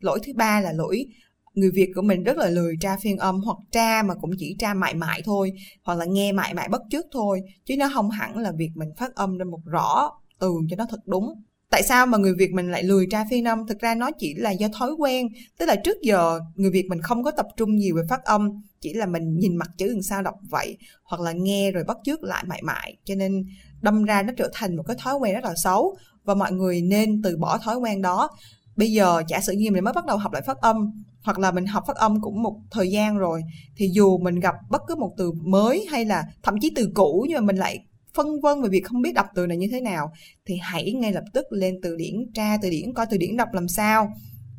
Lỗi 0.00 0.20
thứ 0.26 0.32
ba 0.36 0.60
là 0.60 0.72
lỗi 0.72 1.06
người 1.54 1.70
Việt 1.70 1.92
của 1.94 2.02
mình 2.02 2.24
rất 2.24 2.36
là 2.36 2.48
lười 2.48 2.76
tra 2.80 2.96
phiên 2.96 3.16
âm 3.16 3.40
hoặc 3.40 3.58
tra 3.72 4.02
mà 4.02 4.14
cũng 4.14 4.30
chỉ 4.38 4.56
tra 4.58 4.74
mại 4.74 4.94
mại 4.94 5.22
thôi, 5.24 5.52
hoặc 5.84 5.98
là 5.98 6.04
nghe 6.04 6.32
mại 6.32 6.54
mại 6.54 6.68
bất 6.68 6.82
chước 6.90 7.06
thôi, 7.12 7.40
chứ 7.64 7.76
nó 7.76 7.90
không 7.94 8.10
hẳn 8.10 8.38
là 8.38 8.52
việc 8.58 8.70
mình 8.74 8.88
phát 8.98 9.14
âm 9.14 9.38
ra 9.38 9.44
một 9.44 9.60
rõ 9.64 10.10
tường 10.38 10.66
cho 10.70 10.76
nó 10.76 10.86
thật 10.90 11.00
đúng. 11.06 11.34
Tại 11.70 11.82
sao 11.82 12.06
mà 12.06 12.18
người 12.18 12.34
Việt 12.38 12.52
mình 12.52 12.70
lại 12.70 12.82
lười 12.82 13.06
tra 13.10 13.24
phiên 13.30 13.44
âm? 13.44 13.66
Thực 13.66 13.78
ra 13.78 13.94
nó 13.94 14.10
chỉ 14.18 14.34
là 14.34 14.50
do 14.50 14.68
thói 14.78 14.92
quen, 14.92 15.28
tức 15.58 15.66
là 15.66 15.76
trước 15.76 15.96
giờ 16.02 16.40
người 16.54 16.70
Việt 16.70 16.86
mình 16.88 17.02
không 17.02 17.22
có 17.22 17.30
tập 17.30 17.46
trung 17.56 17.76
nhiều 17.76 17.96
về 17.96 18.02
phát 18.08 18.24
âm, 18.24 18.50
chỉ 18.80 18.92
là 18.92 19.06
mình 19.06 19.38
nhìn 19.38 19.56
mặt 19.56 19.70
chữ 19.78 19.86
làm 19.86 20.02
sao 20.02 20.22
đọc 20.22 20.34
vậy, 20.50 20.78
hoặc 21.04 21.20
là 21.20 21.32
nghe 21.32 21.70
rồi 21.70 21.84
bắt 21.84 21.96
chước 22.04 22.22
lại 22.22 22.44
mãi 22.46 22.62
mãi. 22.62 22.96
Cho 23.04 23.14
nên 23.14 23.44
đâm 23.82 24.04
ra 24.04 24.22
nó 24.22 24.32
trở 24.36 24.50
thành 24.54 24.76
một 24.76 24.82
cái 24.86 24.96
thói 25.00 25.16
quen 25.16 25.34
rất 25.34 25.44
là 25.44 25.54
xấu, 25.64 25.96
và 26.24 26.34
mọi 26.34 26.52
người 26.52 26.82
nên 26.82 27.22
từ 27.22 27.36
bỏ 27.36 27.58
thói 27.58 27.76
quen 27.76 28.02
đó 28.02 28.28
bây 28.76 28.92
giờ 28.92 29.22
giả 29.28 29.40
sử 29.40 29.52
như 29.52 29.70
mình 29.70 29.84
mới 29.84 29.92
bắt 29.92 30.06
đầu 30.06 30.16
học 30.16 30.32
lại 30.32 30.42
phát 30.46 30.58
âm, 30.60 30.76
hoặc 31.22 31.38
là 31.38 31.50
mình 31.50 31.66
học 31.66 31.84
phát 31.86 31.96
âm 31.96 32.20
cũng 32.20 32.42
một 32.42 32.56
thời 32.70 32.90
gian 32.90 33.18
rồi, 33.18 33.42
thì 33.76 33.88
dù 33.92 34.18
mình 34.18 34.40
gặp 34.40 34.54
bất 34.70 34.82
cứ 34.88 34.94
một 34.96 35.12
từ 35.18 35.32
mới 35.32 35.86
hay 35.90 36.04
là 36.04 36.24
thậm 36.42 36.54
chí 36.60 36.72
từ 36.76 36.90
cũ 36.94 37.26
nhưng 37.28 37.36
mà 37.36 37.46
mình 37.46 37.56
lại 37.56 37.84
phân 38.14 38.40
vân 38.40 38.62
về 38.62 38.68
việc 38.68 38.84
không 38.84 39.02
biết 39.02 39.14
đọc 39.14 39.26
từ 39.34 39.46
này 39.46 39.56
như 39.56 39.68
thế 39.72 39.80
nào, 39.80 40.12
thì 40.46 40.58
hãy 40.62 40.92
ngay 40.92 41.12
lập 41.12 41.24
tức 41.32 41.46
lên 41.50 41.78
từ 41.82 41.96
điển, 41.96 42.14
tra 42.34 42.56
từ 42.62 42.70
điển, 42.70 42.94
coi 42.94 43.06
từ 43.10 43.16
điển 43.16 43.36
đọc 43.36 43.48
làm 43.52 43.68
sao, 43.68 44.12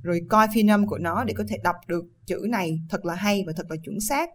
rồi 0.03 0.21
coi 0.29 0.47
phiên 0.53 0.69
âm 0.69 0.87
của 0.87 0.97
nó 0.97 1.23
để 1.23 1.33
có 1.37 1.43
thể 1.49 1.57
đọc 1.63 1.75
được 1.87 2.05
chữ 2.25 2.47
này 2.49 2.79
thật 2.89 3.05
là 3.05 3.15
hay 3.15 3.43
và 3.47 3.53
thật 3.55 3.65
là 3.69 3.75
chuẩn 3.85 3.99
xác 3.99 4.29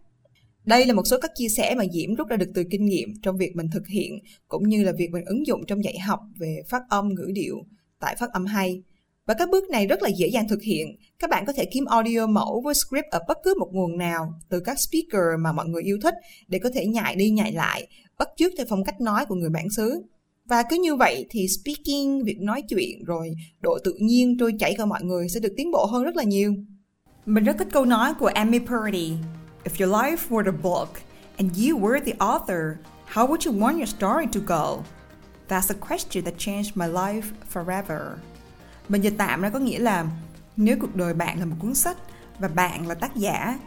đây 0.66 0.86
là 0.86 0.94
một 0.94 1.06
số 1.06 1.16
các 1.22 1.30
chia 1.34 1.48
sẻ 1.48 1.74
mà 1.74 1.84
Diễm 1.92 2.14
rút 2.14 2.28
ra 2.28 2.36
được 2.36 2.50
từ 2.54 2.64
kinh 2.70 2.86
nghiệm 2.86 3.08
trong 3.22 3.36
việc 3.36 3.56
mình 3.56 3.70
thực 3.72 3.86
hiện, 3.86 4.18
cũng 4.48 4.68
như 4.68 4.84
là 4.84 4.92
việc 4.92 5.10
mình 5.10 5.24
ứng 5.24 5.46
dụng 5.46 5.66
trong 5.66 5.84
dạy 5.84 5.98
học 5.98 6.20
về 6.38 6.62
phát 6.68 6.82
âm, 6.88 7.08
ngữ 7.08 7.30
điệu 7.34 7.56
tại 8.00 8.16
phát 8.18 8.30
âm 8.32 8.46
hay. 8.46 8.82
Và 9.26 9.34
các 9.34 9.50
bước 9.50 9.70
này 9.70 9.86
rất 9.86 10.02
là 10.02 10.08
dễ 10.08 10.28
dàng 10.28 10.48
thực 10.48 10.62
hiện. 10.62 10.96
Các 11.18 11.30
bạn 11.30 11.46
có 11.46 11.52
thể 11.52 11.64
kiếm 11.64 11.84
audio 11.84 12.26
mẫu 12.26 12.60
với 12.64 12.74
script 12.74 13.06
ở 13.10 13.20
bất 13.28 13.38
cứ 13.44 13.54
một 13.58 13.68
nguồn 13.72 13.98
nào 13.98 14.34
từ 14.48 14.60
các 14.60 14.80
speaker 14.80 15.40
mà 15.40 15.52
mọi 15.52 15.66
người 15.68 15.82
yêu 15.82 15.98
thích 16.02 16.14
để 16.48 16.58
có 16.58 16.70
thể 16.74 16.86
nhại 16.86 17.16
đi 17.16 17.30
nhại 17.30 17.52
lại, 17.52 17.86
bắt 18.18 18.28
chước 18.36 18.52
theo 18.56 18.66
phong 18.68 18.84
cách 18.84 19.00
nói 19.00 19.26
của 19.26 19.34
người 19.34 19.50
bản 19.50 19.70
xứ. 19.70 20.02
Và 20.44 20.62
cứ 20.70 20.76
như 20.76 20.96
vậy 20.96 21.26
thì 21.30 21.46
speaking, 21.48 22.24
việc 22.24 22.40
nói 22.40 22.62
chuyện 22.62 23.04
rồi 23.04 23.34
độ 23.60 23.78
tự 23.84 23.94
nhiên 24.00 24.36
trôi 24.38 24.52
chảy 24.58 24.74
của 24.78 24.86
mọi 24.86 25.02
người 25.02 25.28
sẽ 25.28 25.40
được 25.40 25.52
tiến 25.56 25.70
bộ 25.70 25.86
hơn 25.86 26.04
rất 26.04 26.16
là 26.16 26.22
nhiều. 26.22 26.54
Mình 27.26 27.44
rất 27.44 27.56
thích 27.58 27.68
câu 27.72 27.84
nói 27.84 28.14
của 28.14 28.26
Amy 28.26 28.58
Purdy. 28.58 29.12
If 29.64 29.86
your 29.86 29.94
life 29.94 30.16
were 30.28 30.46
a 30.46 30.58
book 30.62 30.88
and 31.36 31.50
you 31.58 31.78
were 31.78 32.00
the 32.04 32.12
author, 32.18 32.62
how 33.12 33.26
would 33.26 33.52
you 33.52 33.60
want 33.60 33.76
your 33.76 33.88
story 33.88 34.26
to 34.32 34.40
go? 34.46 34.84
That's 35.48 35.70
a 35.70 35.86
question 35.88 36.24
that 36.24 36.34
changed 36.38 36.76
my 36.76 36.86
life 36.86 37.24
forever. 37.52 38.18
Mình 38.88 39.02
dịch 39.02 39.14
tạm 39.18 39.42
ra 39.42 39.50
có 39.50 39.58
nghĩa 39.58 39.78
là 39.78 40.06
nếu 40.56 40.76
cuộc 40.80 40.96
đời 40.96 41.14
bạn 41.14 41.38
là 41.38 41.44
một 41.44 41.56
cuốn 41.58 41.74
sách 41.74 41.96
và 42.38 42.48
bạn 42.48 42.88
là 42.88 42.94
tác 42.94 43.16
giả, 43.16 43.58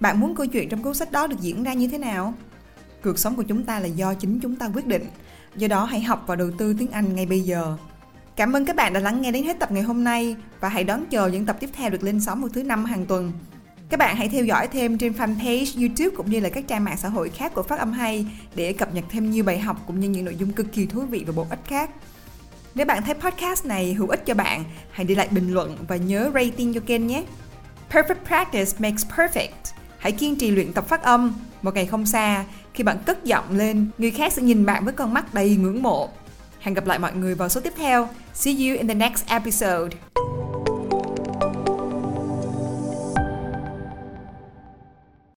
bạn 0.00 0.20
muốn 0.20 0.34
câu 0.34 0.46
chuyện 0.46 0.68
trong 0.68 0.82
cuốn 0.82 0.94
sách 0.94 1.12
đó 1.12 1.26
được 1.26 1.40
diễn 1.40 1.62
ra 1.62 1.72
như 1.72 1.88
thế 1.88 1.98
nào? 1.98 2.34
Cuộc 3.04 3.18
sống 3.18 3.36
của 3.36 3.42
chúng 3.42 3.64
ta 3.64 3.80
là 3.80 3.86
do 3.86 4.14
chính 4.14 4.40
chúng 4.40 4.56
ta 4.56 4.70
quyết 4.74 4.86
định. 4.86 5.06
Do 5.56 5.68
đó 5.68 5.84
hãy 5.84 6.00
học 6.00 6.24
và 6.26 6.36
đầu 6.36 6.50
tư 6.58 6.74
tiếng 6.78 6.90
Anh 6.90 7.14
ngay 7.14 7.26
bây 7.26 7.40
giờ. 7.40 7.76
Cảm 8.36 8.52
ơn 8.52 8.64
các 8.64 8.76
bạn 8.76 8.92
đã 8.92 9.00
lắng 9.00 9.22
nghe 9.22 9.32
đến 9.32 9.44
hết 9.44 9.58
tập 9.58 9.72
ngày 9.72 9.82
hôm 9.82 10.04
nay 10.04 10.36
và 10.60 10.68
hãy 10.68 10.84
đón 10.84 11.06
chờ 11.06 11.26
những 11.26 11.46
tập 11.46 11.56
tiếp 11.60 11.70
theo 11.72 11.90
được 11.90 12.02
lên 12.02 12.20
sóng 12.20 12.40
vào 12.40 12.48
thứ 12.48 12.62
năm 12.62 12.84
hàng 12.84 13.06
tuần. 13.06 13.32
Các 13.88 14.00
bạn 14.00 14.16
hãy 14.16 14.28
theo 14.28 14.44
dõi 14.44 14.68
thêm 14.68 14.98
trên 14.98 15.12
fanpage 15.12 15.80
YouTube 15.80 16.16
cũng 16.16 16.30
như 16.30 16.40
là 16.40 16.48
các 16.48 16.68
trang 16.68 16.84
mạng 16.84 16.96
xã 16.96 17.08
hội 17.08 17.28
khác 17.28 17.54
của 17.54 17.62
Phát 17.62 17.78
âm 17.78 17.92
hay 17.92 18.26
để 18.54 18.72
cập 18.72 18.94
nhật 18.94 19.04
thêm 19.10 19.30
nhiều 19.30 19.44
bài 19.44 19.58
học 19.58 19.84
cũng 19.86 20.00
như 20.00 20.08
những 20.08 20.24
nội 20.24 20.36
dung 20.36 20.52
cực 20.52 20.72
kỳ 20.72 20.86
thú 20.86 21.00
vị 21.00 21.24
và 21.26 21.32
bổ 21.32 21.46
ích 21.50 21.64
khác. 21.64 21.90
Nếu 22.78 22.86
bạn 22.86 23.02
thấy 23.02 23.14
podcast 23.14 23.66
này 23.66 23.94
hữu 23.94 24.08
ích 24.08 24.26
cho 24.26 24.34
bạn, 24.34 24.64
hãy 24.90 25.06
để 25.06 25.14
lại 25.14 25.28
bình 25.30 25.54
luận 25.54 25.76
và 25.88 25.96
nhớ 25.96 26.30
rating 26.34 26.74
cho 26.74 26.80
kênh 26.86 27.06
nhé. 27.06 27.24
Perfect 27.90 28.24
practice 28.26 28.72
makes 28.78 29.06
perfect. 29.16 29.72
Hãy 29.98 30.12
kiên 30.12 30.36
trì 30.36 30.50
luyện 30.50 30.72
tập 30.72 30.88
phát 30.88 31.02
âm. 31.02 31.34
Một 31.62 31.74
ngày 31.74 31.86
không 31.86 32.06
xa, 32.06 32.44
khi 32.74 32.84
bạn 32.84 32.98
cất 33.06 33.24
giọng 33.24 33.56
lên, 33.56 33.86
người 33.98 34.10
khác 34.10 34.32
sẽ 34.32 34.42
nhìn 34.42 34.66
bạn 34.66 34.84
với 34.84 34.94
con 34.94 35.14
mắt 35.14 35.34
đầy 35.34 35.56
ngưỡng 35.56 35.82
mộ. 35.82 36.08
Hẹn 36.60 36.74
gặp 36.74 36.86
lại 36.86 36.98
mọi 36.98 37.12
người 37.14 37.34
vào 37.34 37.48
số 37.48 37.60
tiếp 37.60 37.72
theo. 37.76 38.08
See 38.34 38.54
you 38.54 38.76
in 38.76 38.88
the 38.88 38.94
next 38.94 39.26
episode. 39.26 39.96